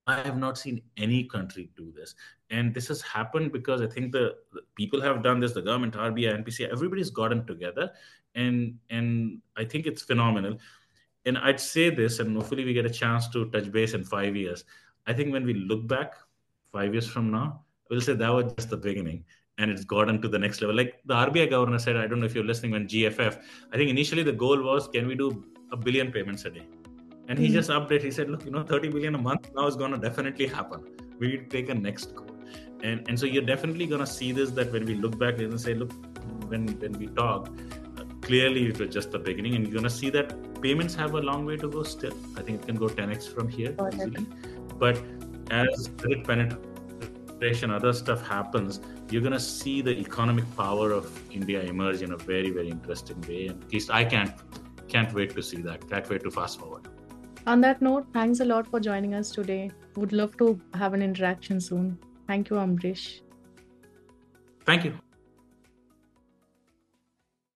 I 0.09 0.21
have 0.21 0.39
not 0.39 0.57
seen 0.57 0.83
any 0.97 1.25
country 1.25 1.71
do 1.77 1.93
this. 1.97 2.15
And 2.51 2.73
this 2.73 2.87
has 2.89 3.03
happened 3.03 3.53
because 3.53 3.83
I 3.83 3.89
think 3.89 4.13
the, 4.13 4.37
the 4.53 4.63
people 4.77 5.01
have 5.01 5.23
done 5.23 5.41
this, 5.41 5.53
the 5.53 5.63
government, 5.63 5.95
RBI, 5.95 6.45
NPC, 6.45 6.69
everybody's 6.71 7.11
gotten 7.11 7.45
together. 7.45 7.91
And, 8.37 8.77
and 8.91 9.41
I 9.57 9.65
think 9.65 9.87
it's 9.87 10.03
phenomenal. 10.03 10.59
And 11.25 11.37
I'd 11.39 11.59
say 11.59 11.91
this, 11.91 12.21
and 12.21 12.37
hopefully 12.37 12.65
we 12.65 12.73
get 12.73 12.87
a 12.87 12.91
chance 12.91 13.27
to 13.31 13.51
touch 13.51 13.73
base 13.73 13.95
in 13.95 14.05
five 14.05 14.37
years 14.37 14.65
I 15.07 15.13
think 15.13 15.33
when 15.33 15.45
we 15.45 15.55
look 15.55 15.87
back 15.87 16.15
five 16.73 16.93
years 16.93 17.07
from 17.07 17.31
now, 17.31 17.63
we'll 17.91 18.01
say 18.01 18.15
that 18.15 18.33
was 18.33 18.53
just 18.55 18.71
the 18.71 18.77
beginning 18.77 19.25
and 19.59 19.71
it's 19.71 19.85
gotten 19.85 20.21
to 20.21 20.29
the 20.29 20.39
next 20.39 20.61
level. 20.61 20.77
Like 20.77 21.01
the 21.07 21.15
RBI 21.15 21.51
governor 21.51 21.79
said, 21.79 21.97
I 21.97 22.07
don't 22.07 22.21
know 22.21 22.27
if 22.27 22.35
you're 22.35 22.45
listening 22.45 22.73
when 22.73 22.87
GFF, 22.87 23.41
I 23.73 23.77
think 23.77 23.91
initially 23.91 24.23
the 24.23 24.33
goal 24.33 24.63
was 24.63 24.89
can 24.89 25.07
we 25.07 25.15
do 25.15 25.45
a 25.73 25.77
billion 25.77 26.13
payments 26.13 26.45
a 26.45 26.51
day? 26.51 26.67
And 27.29 27.39
he 27.39 27.47
mm-hmm. 27.47 27.55
just 27.55 27.71
updated, 27.71 28.03
he 28.03 28.11
said, 28.11 28.31
look, 28.31 28.45
you 28.45 28.51
know, 28.51 28.63
30 28.63 28.89
billion 28.91 29.15
a 29.15 29.19
month 29.19 29.51
now 29.55 29.67
is 29.67 29.77
going 29.77 29.91
to 29.93 29.99
definitely 29.99 30.47
happen. 30.47 30.85
We 31.19 31.29
need 31.29 31.51
to 31.51 31.57
take 31.57 31.71
a 31.71 31.75
next 31.75 32.15
goal. 32.15 32.31
And, 32.83 33.09
and 33.09 33.19
so 33.19 33.27
you're 33.27 33.45
definitely 33.45 33.87
going 33.87 34.01
to 34.01 34.07
see 34.07 34.31
this 34.33 34.51
that 34.51 34.71
when 34.73 34.85
we 34.85 34.95
look 34.95 35.19
back 35.19 35.39
and 35.39 35.61
say, 35.61 35.75
look, 35.75 35.93
when, 36.49 36.69
when 36.79 36.93
we 36.93 37.09
talk, 37.09 37.49
uh, 37.99 38.05
clearly 38.21 38.67
it 38.67 38.79
was 38.79 38.91
just 38.91 39.11
the 39.11 39.19
beginning. 39.19 39.57
And 39.57 39.65
you're 39.65 39.73
going 39.73 39.85
to 39.85 39.91
see 39.91 40.11
that 40.11 40.63
payments 40.63 40.95
have 40.95 41.15
a 41.15 41.21
long 41.21 41.47
way 41.47 41.57
to 41.57 41.69
go 41.69 41.83
still. 41.83 42.15
I 42.37 42.43
think 42.43 42.63
it 42.63 42.67
can 42.67 42.77
go 42.77 42.87
10x 42.87 43.33
from 43.35 43.49
here 43.49 43.75
easily. 43.93 44.27
But 44.79 45.03
as 45.51 45.91
credit 45.99 46.25
penetration, 47.39 47.71
other 47.71 47.93
stuff 47.93 48.27
happens, 48.27 48.81
you're 49.11 49.23
going 49.23 49.33
to 49.33 49.41
see 49.41 49.83
the 49.83 49.91
economic 49.91 50.45
power 50.57 50.93
of 50.93 51.07
India 51.31 51.63
emerge 51.63 52.03
in 52.03 52.13
a 52.13 52.17
very, 52.17 52.51
very 52.51 52.69
interesting 52.69 53.21
way. 53.23 53.49
And 53.49 53.63
at 53.63 53.73
least 53.73 53.91
I 53.91 54.05
can't 54.05 54.33
can't 54.89 55.13
wait 55.13 55.35
to 55.35 55.43
see 55.43 55.61
that. 55.63 55.89
Can't 55.91 56.09
wait 56.09 56.23
to 56.23 56.31
fast 56.31 56.61
forward. 56.61 56.89
On 57.47 57.61
that 57.61 57.83
note, 57.83 58.07
thanks 58.13 58.41
a 58.41 58.45
lot 58.45 58.69
for 58.69 58.81
joining 58.81 59.15
us 59.15 59.31
today. 59.31 59.71
Would 59.97 60.13
love 60.13 60.37
to 60.39 60.61
have 60.75 60.95
an 60.95 61.03
interaction 61.03 61.61
soon. 61.61 61.99
Thank 62.27 62.51
you, 62.51 62.57
Amrish. 62.57 63.21
Thank 64.65 64.85
you. 64.85 65.06